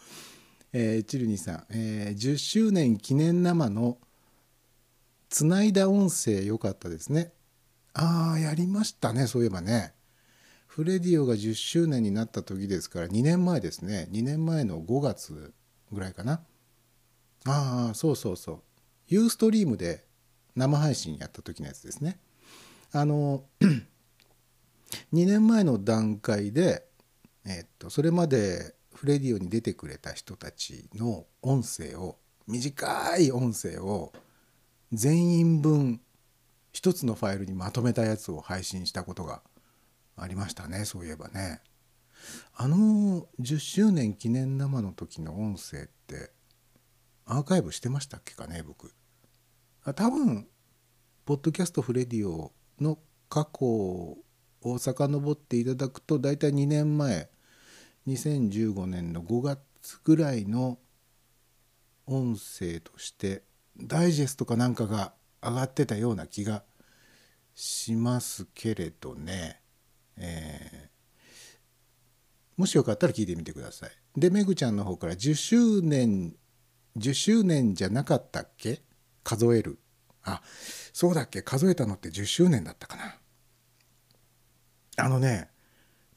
[0.73, 3.99] えーチルニーさん、えー10周年記念生の
[5.29, 7.33] つないだ音声良かったですね。
[7.93, 9.95] ああやりましたねそういえばね。
[10.67, 15.55] フレディオが10周年になった時ですから2年前ですね2年前の5月
[15.93, 16.41] ぐらいかな
[17.47, 18.63] ああそうそうそう
[19.07, 20.05] ユーストリームで
[20.57, 22.19] 生配信やった時のやつですね
[22.91, 23.45] あの
[25.13, 26.85] 2年前の段階で
[27.47, 34.13] えっとそれまでフレディオに出てくれた人たちの音声を短い音声を
[34.93, 36.01] 全員分
[36.73, 39.43] 一つのファイルにまとめたやつを配信したことが
[40.17, 40.85] ありましたね。
[40.85, 41.61] そういえばね。
[42.55, 46.31] あの10周年記念生の時の音声って
[47.27, 48.93] アーカイブしてましたっけかね僕。
[49.85, 50.49] あ多分
[51.25, 54.17] ポッドキャストフレディオの過去
[54.71, 57.29] を遡っていただくと大体2年前
[58.07, 59.61] 2015年の5月
[60.05, 60.79] ぐらいの
[62.07, 63.43] 音声として
[63.79, 66.65] ダイジェストかなんかが上がってたような気が
[67.55, 69.61] しますけれどね、
[70.17, 70.95] えー
[72.57, 73.91] もしよかったら聞いてみてください。
[74.17, 76.37] でめぐちゃんの方から10周年
[76.97, 78.81] 10周年じゃなかったっけ？
[79.25, 79.81] 数える。
[80.23, 80.41] あ
[80.93, 81.43] そうだっけ？
[81.43, 83.17] 数えたのって10周年だったかな。
[84.97, 85.49] あのね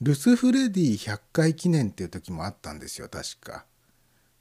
[0.02, 3.66] ルスフレディ100回記念っていう時もあったんですよ確か。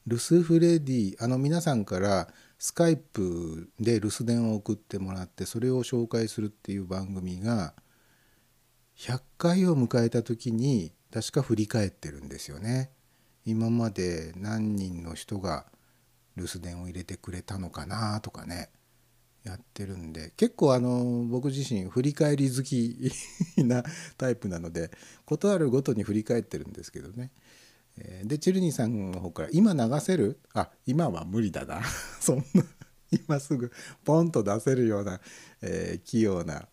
[0.06, 2.28] ルスフレディあの皆さんから
[2.58, 7.74] スカイプで留守電を送ってもらってそれを紹介するっていう番組が
[8.98, 12.90] 100回を迎えた時に確か振り返ってるんですよね。
[13.44, 15.66] 今まで何人の人が
[16.36, 18.68] 留守電を入れてくれたのかなとかね
[19.46, 22.96] やってるんで結構あの僕自身振り返り好き
[23.64, 23.84] な
[24.18, 24.90] タイプなので
[25.24, 27.30] 事あるごとに振り返ってるんですけどね。
[28.24, 30.40] でチルニーさんの方から「今流せる？
[30.52, 31.80] あ今は無理だな
[32.20, 32.64] そんな
[33.10, 33.70] 今すぐ
[34.04, 35.20] ポンと出せるような、
[35.62, 36.68] えー器用な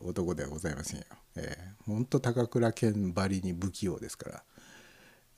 [0.00, 1.06] 男ではございませんよ。
[1.36, 4.44] えー、ほんと高倉健ばりに不器用ですから。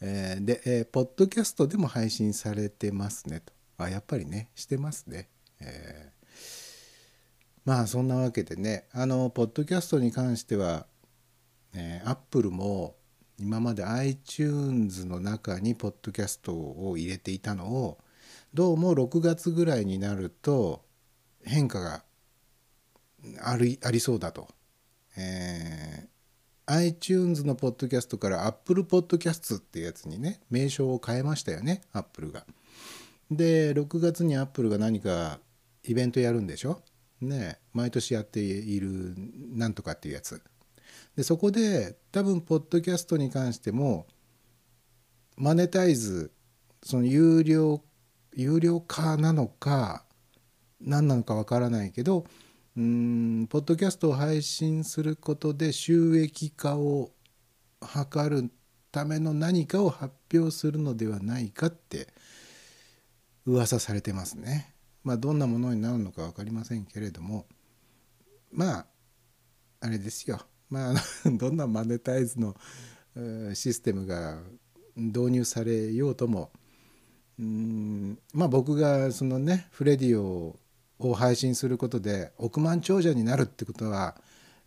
[0.03, 3.53] えーで、えーポッドキャストでも配信されてますねと。
[3.79, 5.31] あ、やっぱりね、してますね。
[5.61, 6.22] えー
[7.65, 10.87] まあそんなわけでね、あの、ポッドキャストに関しては、
[12.05, 12.97] アップルも
[13.39, 17.99] 今まで iTunes の中にポッドキャストを入れていたのを
[18.53, 20.85] どうも6月ぐらいになると
[21.43, 22.05] 変化が
[23.43, 24.49] ありありそうだと。
[25.17, 26.13] えー
[26.67, 32.47] iTunes のポッドキャストから Apple Podcast っていうやつにね名称を変えましたよね Apple が。
[33.31, 35.41] で6月に Apple が何か
[35.83, 36.81] イベントやるんでしょ？
[37.25, 39.14] ね毎年やっている
[39.53, 40.43] なんとかっていうやつ。
[41.16, 44.07] でそこで多分ポッドキャストに関しても
[45.37, 46.33] マネタイズ
[46.83, 47.83] その有料
[48.35, 50.05] 有料化なのか
[50.81, 52.27] 何なのかわからないけど
[52.77, 57.11] うーんポッドキャストを配信することで収益化を
[57.83, 58.51] 図る
[58.91, 62.09] ための何かを発表するのではないかって
[63.47, 64.72] 噂されてますね。
[65.05, 67.47] まあどんなものになるのか分かりませんけれども
[68.51, 68.87] まあ
[69.81, 70.41] あれですよ。
[70.69, 70.95] まあ
[71.31, 72.57] どんなマネタイズの
[73.55, 74.41] システムが
[74.97, 76.51] 導入されようとも
[77.39, 80.59] うんまあ僕がそのねフレディオ
[80.99, 84.17] を配信することで億万長者になるってことは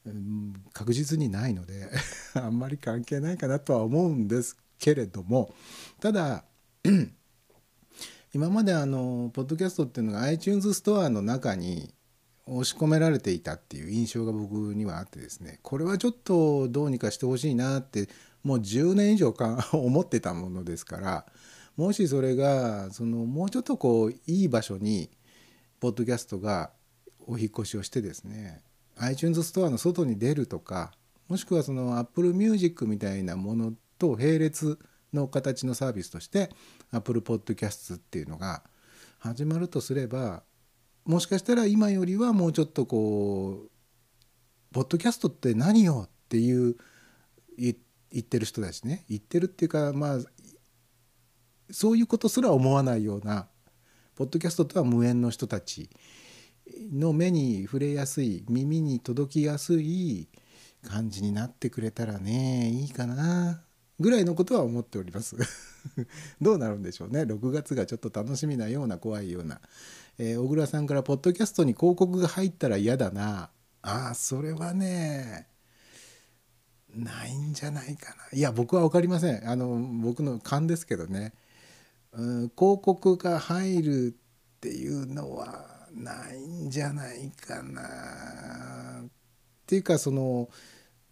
[0.05, 1.89] うん確実にないので
[2.35, 5.53] あんまり関係ないかなとは思うんですけれども
[5.99, 6.43] ただ
[8.35, 11.93] 今まであのポッドキャストっていうのが iTunes ストアの中に
[12.45, 15.59] 押し込められていたっていう印象が僕にはあってですね。
[15.63, 18.09] これはちょっとどうにかしてほしいなって
[18.43, 21.25] もう10年以上か 思ってたものですから
[21.77, 25.09] もしそれがそのもうちょっとこういい場所に
[25.79, 26.71] ポッドキャストが
[27.27, 28.61] お引越しをしてですね
[28.97, 30.91] iTunes ストアの外に出るとか
[31.29, 34.77] もしくはその Apple Music みたいなものと並列
[35.13, 36.49] の形のサービスとして
[36.91, 38.63] Apple Podcast っていうのが
[39.19, 40.43] 始まるとすれば
[41.05, 43.69] もしかしたら今よりはもうちょっとこう
[44.73, 46.75] ポッドキャストって何よっていう
[47.57, 47.75] 言
[48.19, 49.05] ってる人たちね。
[49.09, 50.19] 言ってるっていうかまあ
[51.71, 53.47] そういうことすら思わないような
[54.15, 55.89] ポッドキャストとは無縁の人たち
[56.91, 60.29] の目に触れやすい耳に届きやすい
[60.83, 63.64] 感じになってくれたらねいいかな。
[63.99, 65.35] ぐらいのことは思っております。
[66.41, 67.25] どうなるんでしょうね。
[67.25, 69.61] 6月がちょっと楽しみなような怖いような、
[70.17, 73.49] えー小倉さんから「ポッドキャストに広告が入ったら嫌だな」
[73.81, 75.47] ああそれはね
[76.93, 78.37] ないんじゃないかな。
[78.37, 79.49] いや僕は分かりません。
[79.49, 81.33] あの僕の勘ですけどね。
[82.13, 84.15] うん広告が入る
[84.57, 89.03] っていうのはないんじゃないかな。
[89.05, 89.09] っ
[89.67, 90.49] ていうかその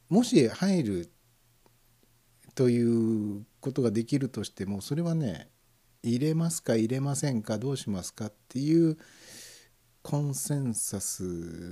[0.10, 1.13] もし入る
[2.56, 5.50] ということができるとしてもそれはね
[6.04, 8.98] 入れますか入れませんかどうしますかっていう
[10.02, 11.24] コンセンサス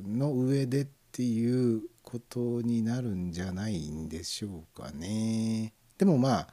[0.05, 5.73] の上でっていうことになるんじゃないんでしょうかね。
[5.97, 6.47] でもまあ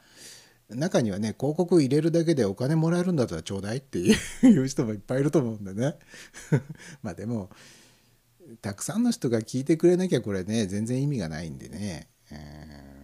[0.71, 4.13] 中にはね広告入れるだけでお金もらえるんだったらちょうだいってい
[4.59, 5.95] う人もいっぱいいると思うんでね
[7.01, 7.49] まあでも
[8.61, 12.98] たくさんの人が聞いてくれなきゃこれね全然意味がないんでね、えー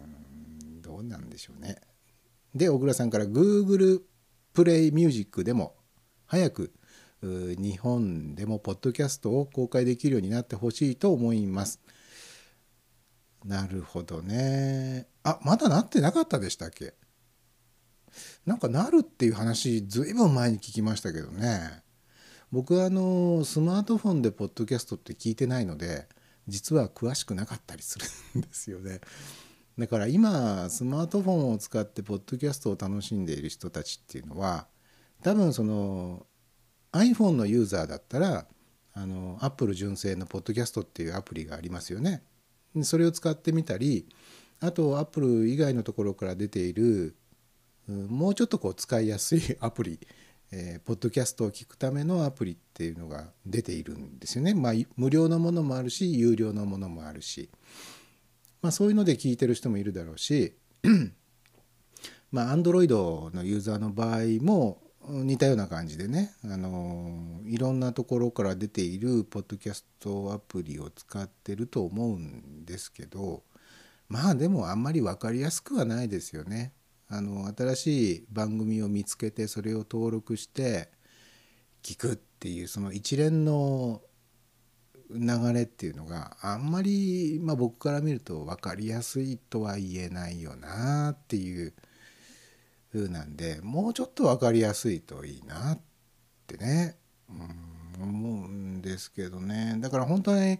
[0.94, 1.76] どうなんでしょうね。
[2.54, 4.02] で小倉さんから Google
[4.52, 5.74] プレイミュージックでも
[6.26, 6.72] 早く
[7.20, 11.80] 日本でもポッドキャストを公開できるようになってほしいと思います。
[13.44, 15.08] なるほどね。
[15.22, 16.94] あまだなってなかったでしたっけ？
[18.46, 21.82] なんかなるっていう話ずいぶん前に聞きましたけどね。
[22.52, 26.06] 僕はあのスマートフォンでポッドキャストって聞いてないので
[26.46, 28.06] 実は詳しくなかったりする
[28.38, 29.00] んですよね。
[29.78, 34.68] だから今スマートフォンを使ってポッドキャストを楽しんでいる人たちっていうのは
[35.22, 36.26] 多分その
[36.92, 38.46] iPhone のユーザーだったら
[38.92, 42.22] あの Apple 純正のポッドキャストっていうアプリがありますよね
[42.82, 44.06] それを使ってみたり
[44.60, 47.16] あと Apple 以外のところから出ている
[47.88, 49.98] もうちょっとこう使いやすい アプリ、
[50.50, 54.54] えーポッドキャストを聞くためのアプリっていうのが出ているんですよね。
[54.54, 57.50] まあ、無料のものもあるし有料のものもあるし、
[58.64, 60.56] まあ、そういうので聞いてる人もいるだろうし
[62.32, 62.88] まあ Android
[63.34, 73.42] のユーザーの場合も似たような感じでね、あのいろんなところから出ているポッドキャストアプリを使ってると思うんですけど
[74.08, 76.72] まあでもあんまり分かりやすくはないですよね。
[77.10, 80.88] あの新しい番組を見つけてそれを登録して
[81.82, 84.00] 聞くっていうその一連の
[85.10, 91.74] 流れっていうのがあんまり、まあ、僕から見ると分かりやすいとは言えないよなっていう
[92.92, 95.78] 風なんでもうちょっと分かりやすいといいなっ
[96.46, 96.96] てね、
[97.28, 99.76] うん、思うんですけどね。
[99.78, 100.58] だから本当に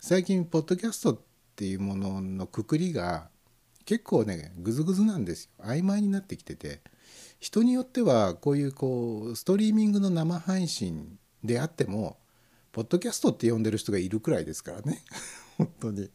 [0.00, 1.18] 最近ポッドキャストっ
[1.56, 3.28] ていうもののくくりが
[3.84, 5.64] 結構ねグズグズなんですよ。
[5.64, 6.82] 曖昧になってきてて
[7.40, 12.18] 人によってはこういうこうストリーミングの生配信であっても
[12.72, 15.02] ポッドキャストって呼んでる人がいるくらいですからね。
[15.58, 16.10] 本当に。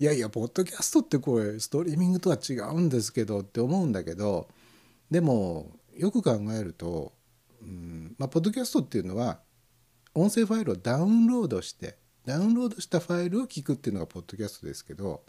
[0.00, 4.48] いやいやポッドキャストってこれストリーミングとは違うんですけどって思うんだけど
[5.10, 7.12] でもよく考えると、
[7.62, 9.40] うんまあ、ポッドキャストっていうのは
[10.14, 15.22] 音声ファイルをダウンロードしてダウンロードしたファイルを聞くっていうのがポッドキャストですけど、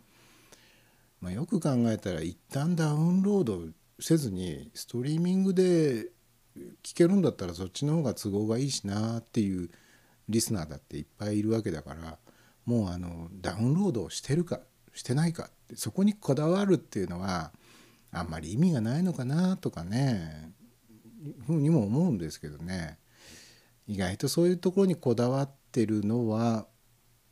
[1.22, 3.68] まあ、よく考えたら一旦ダウンロード
[4.00, 6.08] せずにストリーミングで
[6.84, 9.70] 聞けるんだったらそっちの方が都合がいいしなっていう
[10.30, 12.18] リスナーだっていっぱいいるわけだから
[12.66, 14.60] もうあのダウンロードをしてるか
[14.94, 17.52] してないかってそこにこだわるっていうのは
[18.12, 20.54] あんまり意味がないのかなとかね
[21.46, 22.98] ふうにも思うんですけどね。
[23.88, 26.66] 意外とそういうところにこだわってるのは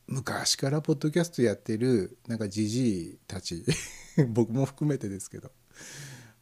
[0.08, 3.64] 昔からポッドキャストやってるなんかじじいたち
[4.30, 5.52] 僕も含めてですけど、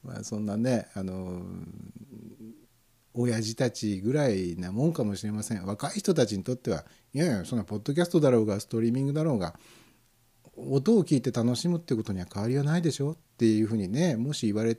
[0.04, 1.42] まあ、そんなねあの
[3.14, 9.56] 親父たちぐらいなもんかもしれません若い人たちにとってはいやいやそんなポッドキャストだろうがストリーミングだろうが
[10.56, 14.78] 音を聞いて楽しむってことには変わりはないでしょっていうふうにねもし言われ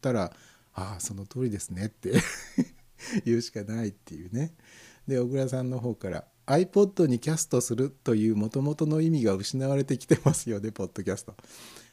[0.00, 0.32] たら
[0.74, 2.12] ああその通りですねって
[3.24, 4.54] 言うしかないっていうね。
[5.06, 11.34] で小倉さんの方から iPod にキャストするというもともとの意味が失われてきてますよねポッドキャスト。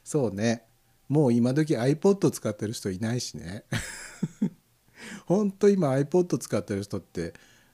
[0.04, 0.64] そうね
[1.08, 3.64] もう今時 iPod 使ってる人いないしね。
[5.28, 7.34] ほんと今 iPod 使ってる人って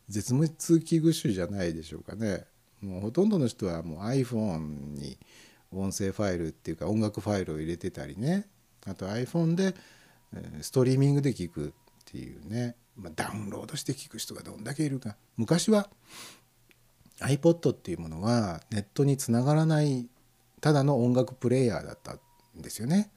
[0.10, 2.46] 絶滅危惧種じゃないでしょうかね。
[2.82, 5.18] もうほとんどの人はもう iPhone に
[5.72, 8.48] 音声ファイルっていうか音楽ファイルを入れてたりね
[8.86, 9.74] あと iPhone で
[10.62, 11.72] ストリーミングで聞くっ
[12.06, 15.90] ていうね、まあ、ダウンロードして聞く人がどんだけいるか昔は
[17.22, 20.08] iPod っていうものはネットにつながらない
[20.60, 22.20] ただの音楽プレイヤーだったん
[22.62, 23.12] ですよね。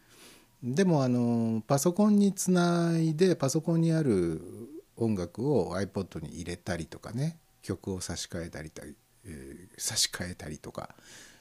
[0.74, 4.40] でもあのパソコンにつないでパソコンにある
[4.96, 10.96] 音楽を iPod に入れたりとかね曲を差し替えたり、えー差し替えたりとか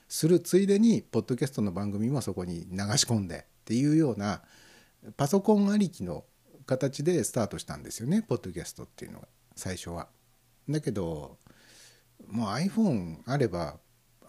[0.09, 4.41] するついでにポッドキャストの番組もそこに流し込んでっていうような
[5.17, 6.25] パソコンありきの
[6.67, 10.07] 形でスタートしたんですよねポッドキャストっていうのが最初は。
[10.69, 11.37] だけど
[12.27, 13.77] もう iPhone あれば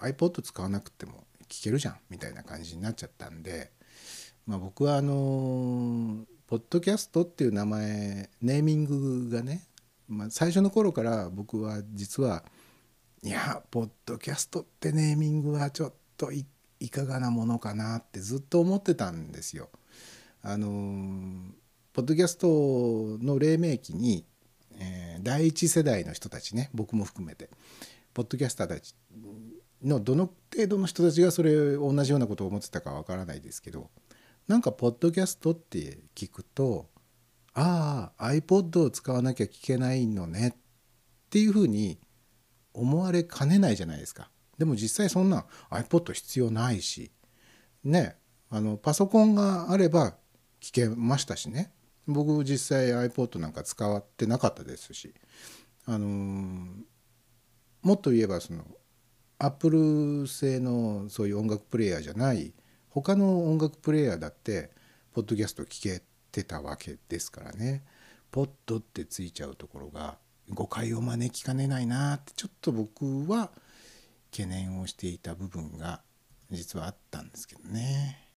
[0.01, 3.73] iPod 使わなくても聞けるじゃんみたいな感じになっちゃったんで、
[4.47, 9.67] まあ、僕はあのポッドキャストっていう名前ネーミングがね、
[10.09, 12.45] まあ、最初の頃から僕は実は
[13.23, 16.47] いやポッドキャストってネーミングはちょっとい
[16.91, 19.69] かがなものかなってずっと思ってたんですよ。
[20.43, 21.53] あの
[21.93, 22.47] ポッドキャスト
[23.25, 24.25] の黎明期に、
[24.79, 27.51] えー第一世代の人たちね僕も含めて
[28.15, 28.95] ポッドキャスターたち
[29.83, 33.91] のどの程度の人たちがそれ同じようなことを思ってたかわからないですけど
[34.49, 36.89] なんかポッドキャストって聞くと
[37.55, 40.59] ああ iPod を使わなきゃ聞けないのねっ
[41.31, 41.99] ていうふうに
[42.73, 44.31] 思われかねないじゃないですか。
[44.59, 47.11] でも実際そんな iPod 必要ないし
[47.85, 48.17] ね
[48.51, 50.17] あのパソコンがあれば
[50.61, 51.73] 聞けましたしね
[52.07, 55.15] 僕実際 iPod なんか使ってなかったですし
[55.87, 56.67] あのー
[57.83, 58.65] もっと言えばその
[59.39, 62.53] Apple 製のそういう音楽プレイヤーじゃない
[63.03, 64.71] 他の音楽プレイヤーだって
[65.13, 67.85] ポッドキャスト聞けてたわけですからね
[68.31, 70.17] ポッドってついちゃうところが
[70.49, 73.51] 誤解を招きかねないなってちょっと僕は
[74.31, 76.01] 懸念をしていた部分が
[76.51, 78.33] 実はあったんですけどね。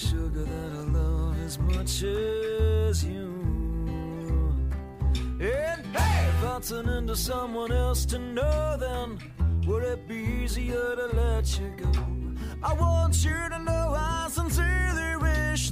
[0.00, 3.28] Sugar that I love as much as you.
[5.40, 9.18] And hey, if I turn into someone else to know, then
[9.66, 11.90] would it be easier to let you go?
[12.62, 15.70] I want you to know I sincerely wish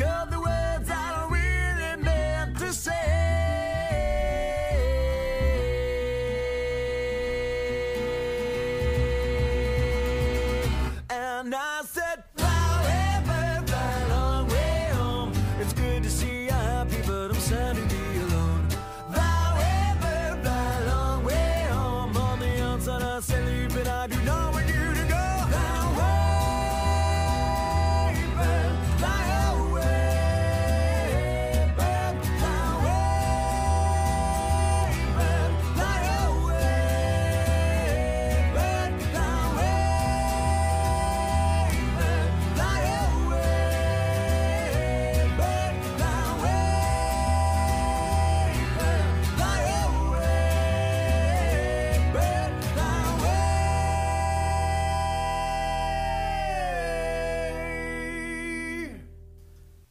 [0.00, 0.29] girl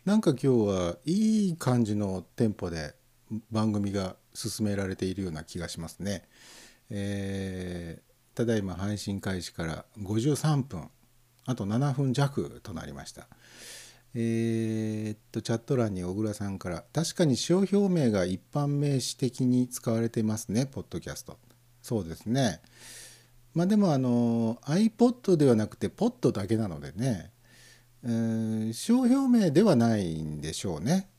[0.10, 2.96] なんか今日はいい感じのテンポで
[3.52, 6.28] 番組が進められているような気がしますね。
[6.90, 10.90] えーただいま配信開始から53分
[11.46, 13.28] あと7分弱となりました。
[14.16, 21.38] えーっとチャット欄に小倉さんから「確かに商標名が一般名詞的に使われてますねポッドキャスト」
[21.84, 22.62] そうですね
[23.54, 27.32] まあでもあの iPod ではなくてポッドだけなのでね
[28.04, 31.10] えー商標名ではないんでしょうね。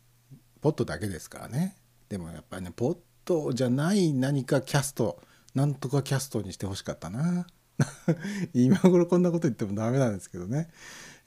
[0.61, 1.77] ポットだけですからね。
[2.09, 5.21] でもやっぱりねポットじゃない何かキャスト
[5.55, 7.47] なんとかキャストにしてほしかったな。
[8.55, 10.69] 今頃こんなこと言ってもダメなんですけどね、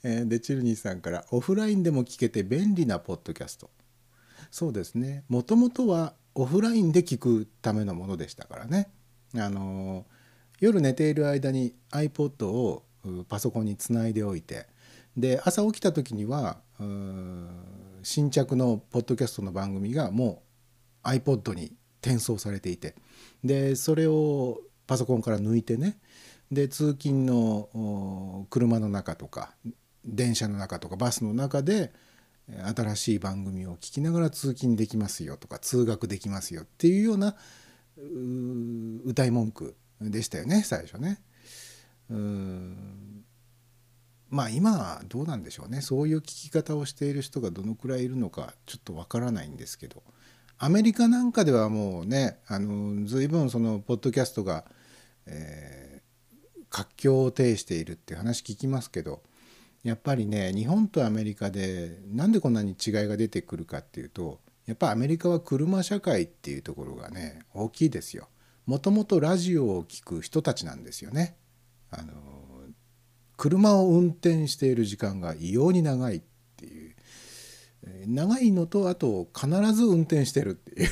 [0.02, 3.70] えーでチルニーさんから「オフラインでも聞けて便利なポッドキャスト」
[4.50, 5.24] そうですね。
[5.28, 8.88] もともとはオフラインで聞くためのものでしたからね。
[9.36, 10.06] あの
[10.60, 12.84] 夜寝ている間に iPod を
[13.28, 14.66] パソコンにつないでおいて
[15.16, 16.58] で朝起きた時には
[18.02, 20.42] 新着のポッドキャストの番組がも
[21.04, 22.94] う iPod に転送されていて
[23.42, 25.98] でそれをパソコンから抜いてね
[26.50, 29.54] で通勤の車の中とか
[30.04, 31.92] 電車の中とかバスの中で
[32.76, 37.36] 新しい番組を聞きながら通勤できますよとか通学できますよっていうような
[37.96, 38.02] う
[39.06, 41.20] 歌い文句でしたよね最初ね。
[42.10, 43.24] うん
[44.30, 50.02] まあ今はどうなんでしょうねそういう聞き方をしている人がどのくらいいるのかちょっとわからないんですけど
[50.58, 54.64] アメリカなんかではもうねあの随分そのポッドキャストが、
[55.26, 55.84] えー
[56.74, 59.22] 活況を呈しているって話聞きますけど
[59.84, 68.28] やっぱりね日本とアメリカでなんでこんなに違いが出てくるかっていうとやっぱアメリカは車社会っていうところがね大きいですよ。
[68.66, 71.36] もともとラジオを聞く人たちなんですよね。
[71.92, 72.12] あの
[73.36, 76.22] 車を運転している時間が異様に長いっ
[76.56, 76.94] ていう。
[78.06, 80.88] 長いのとあと必ず運転してるっていう。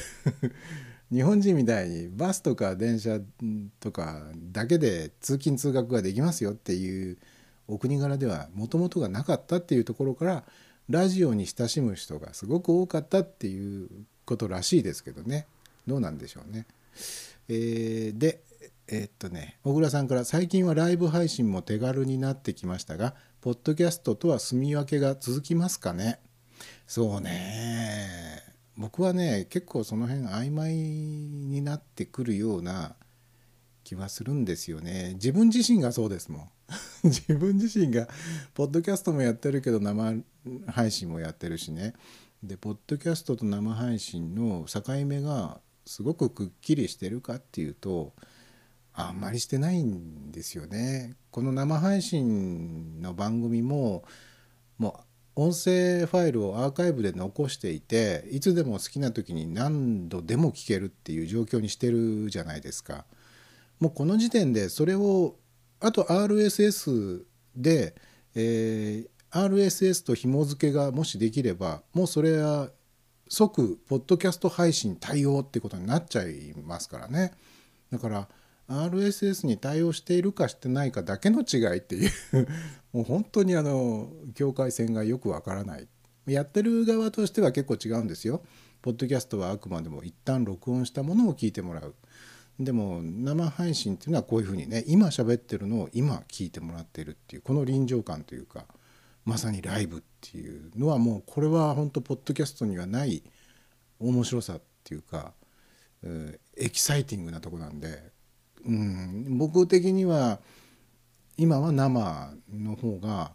[1.12, 3.20] 日本人みたいにバスとか電車
[3.80, 7.18] とかだけで通勤通学ができますよっていう
[7.68, 10.44] お国柄ではもともとがなかったっていうところから
[10.88, 13.90] ラジオに親しむ人がすごく多かったっていう
[14.24, 15.46] ことらしいですけどね。
[15.86, 16.66] どうなんでしょうね。
[17.48, 18.40] えーで
[18.94, 26.20] えーっとね小倉さんから「最近はライブ配信も手軽になってきましたがポッドキャストとは住み分けが続きますかね?」
[26.86, 28.42] そうね。
[28.76, 32.94] 僕はね結構その辺曖昧になってくるような
[33.82, 35.12] 気はするんですよね。
[35.14, 36.50] 自分自身がそうですもん。
[37.04, 38.08] 自分自身が
[38.52, 40.22] ポッドキャストもやってるけど生
[40.66, 41.94] 配信もやってるしね。
[42.42, 48.12] でポッドキャストと生配信の境目がすごくくっきりしてるかっていうと
[48.94, 54.04] あんまりしてないんですよねこの生配信の番組も
[54.78, 55.00] も
[55.36, 63.06] う音声ファイルをアーカイブで残していていつでも好きな時に何度でも聞けるっていう状況にしてるじゃないですか。
[63.80, 65.36] もうこの時点でそれを
[65.80, 67.24] あと RSS
[67.56, 67.94] で、
[68.34, 72.68] えー RSS と紐付けがもしできればもうそれは
[73.28, 77.32] 即ポッドキャスト配信対応ってことになっちゃいますからね
[77.90, 78.28] だから
[78.68, 82.10] RSS に対応しているかしてないかだけの違いっていう
[82.92, 85.88] もう本当にあの境界線がよくわからない。
[86.26, 88.42] やってる側としては結構違うんですよ。
[88.80, 91.94] ポッドキャストはあくまでも一旦録音したものを聞いてもらう。
[92.60, 98.66] でも生配信っていうのはこういうふうにね今喋ってるのを今聞いてもらってるっていうこの臨場感というか
[99.24, 103.22] まさにライブっていうのはもうこれは本当ポッドキャストにはない
[103.98, 105.32] 面白さっていうか、
[106.02, 108.11] えーエキサイティングなとこなんで、
[108.64, 110.40] うん、僕的には
[111.36, 113.32] 今は生の方が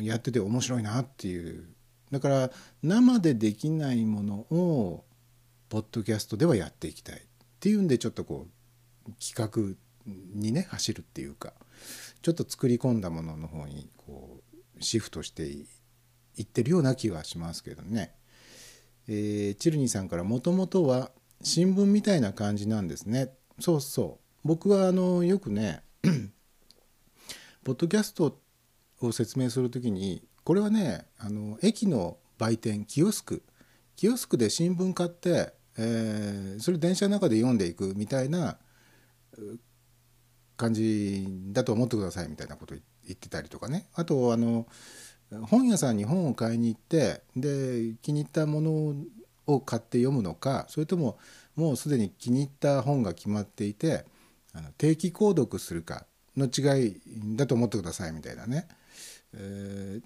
[0.00, 1.68] やってて面白いなっていう
[2.10, 2.50] だから
[2.82, 5.04] 生でできないものを
[5.68, 7.20] ポッドキャストではやっていきたいっ
[7.60, 8.46] ていうんでちょっとこ
[9.08, 9.76] う企画
[10.34, 11.52] にね走るっていうか
[12.22, 14.40] ちょっと作り込んだものの方にこ
[14.78, 15.66] うシフトしてい
[16.42, 18.12] ってるような気はしますけどね。
[19.08, 21.10] えーチルニーさんからもともとは
[21.42, 23.32] 新聞みたいな感じなんですね。
[23.60, 24.48] そうそう。
[24.48, 25.82] 僕はあのよくね
[27.64, 28.38] ポッドキャスト
[29.00, 33.42] を説明するときにこれはねあの駅の売店キオスク。
[33.96, 38.58] キオスクで新聞買って、えーそれ電車の中で読んでいくみたいな
[40.56, 42.82] 感じだと思ってくださいみたいなこと言
[43.12, 43.88] ってたりとかね。
[43.94, 44.66] あとあの
[45.42, 48.94] 本屋さんに本を買いに行ってで気に入ったもの
[49.46, 51.18] を買って読むのかそれとも
[51.56, 54.04] もうすでに気に入った本が決まっていて
[54.52, 57.00] あの定期購読するかの違い
[57.36, 58.68] だと思ってくださいみたいなね、
[59.34, 60.02] えー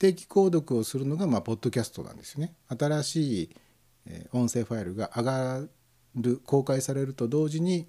[0.00, 2.54] 定期購読をするのがまあポッドキャストなんですよね。
[2.70, 3.50] 新しい
[4.06, 5.60] え音声ファイルが上が
[6.16, 7.86] る公開されると同時に、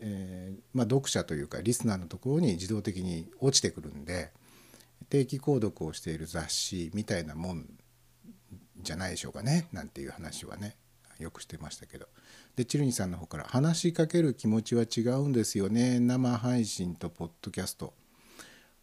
[0.00, 4.30] えーまあ、読者というかリスナーのところに自動的に落ちてくるんで
[5.08, 7.66] 定期購読をしている雑誌みたいなもん
[8.80, 9.68] じゃないでしょうかね。
[9.72, 10.76] なんていう話はね。
[11.22, 12.06] よくしてましたけど。
[12.56, 16.00] でチルニさんの方から「話しかける気持ちは違うんですよね。
[16.00, 17.94] 生配信とポッドキャスト」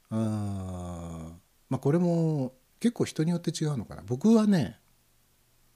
[0.10, 1.34] あー
[1.70, 4.04] まあこれも結構人によって違うのかな。
[4.06, 4.80] 僕はね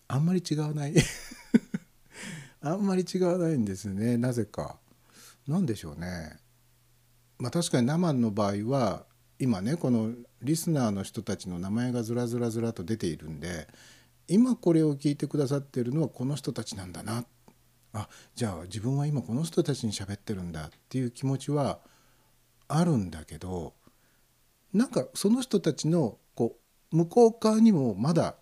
[0.08, 0.96] あんまり違わない。
[2.62, 4.18] あんまり違わないんですね。
[4.18, 4.80] なぜか。
[5.48, 6.38] なんでしょうね。
[7.38, 9.06] まあ確かに生の場合は
[9.40, 13.68] 今ねこのリスナーの人たちの名前がずらずらずらと出ているんで
[14.28, 17.26] 今これを聞いてくださってるのはこの人たちなんだな
[17.94, 21.80] あじゃあ自分は今この人たちに喋ってるんだっていう気持ちは
[22.68, 23.74] あるんだけど
[24.74, 26.56] なんかその人たちのこ
[26.92, 28.36] う向こう側にもまだ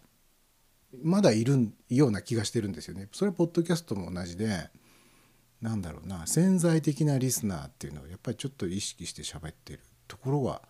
[1.03, 3.07] まだいるような気がしてるんですよね。
[3.13, 4.69] それはポッドキャストも同じで
[5.61, 10.61] なんだろうな潜在的なリスナーっていうのをやっぱりちょっと意識して喋ってるところは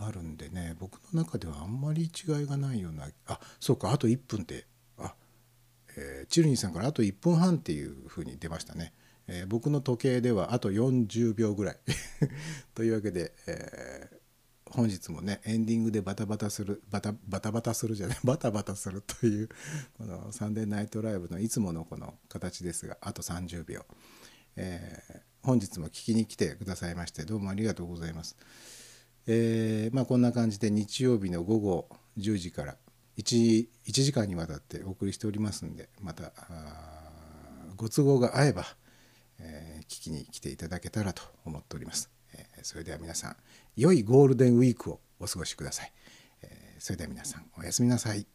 [0.00, 4.66] あるんでね僕の中ではあんまり違いがないようなあそうかあと1分って
[4.98, 5.14] あ、
[5.96, 8.92] えーチルニーさんからあと1分半っていうふうに出ましたね。
[9.26, 11.76] えー僕の時計ではあと40秒ぐらい
[12.74, 14.20] というわけで、えー
[14.72, 19.48] 本日もねエンディングでバタバタするバタバタバタするじゃない バタバタするという
[19.98, 23.84] この「サンデーナイトライブ」のいつものこの形ですがあと30秒、
[24.54, 28.36] え本日も聞きに来てくださいましてどうもありがとうございます。
[29.32, 32.76] えーまあこんな感じで日曜日の午後10時から
[33.16, 36.32] 1, 1時間にわたってお送りしておりますんでまた
[37.76, 38.64] ご都合が合えば、
[39.38, 42.10] えー聞きに来ていただけたらと思っております。
[42.34, 43.36] えーそれでは皆さん
[43.76, 45.92] 良いゴールデンウィークをお過ごしください。
[46.42, 48.26] えーそれでは皆さんおやすみなさい。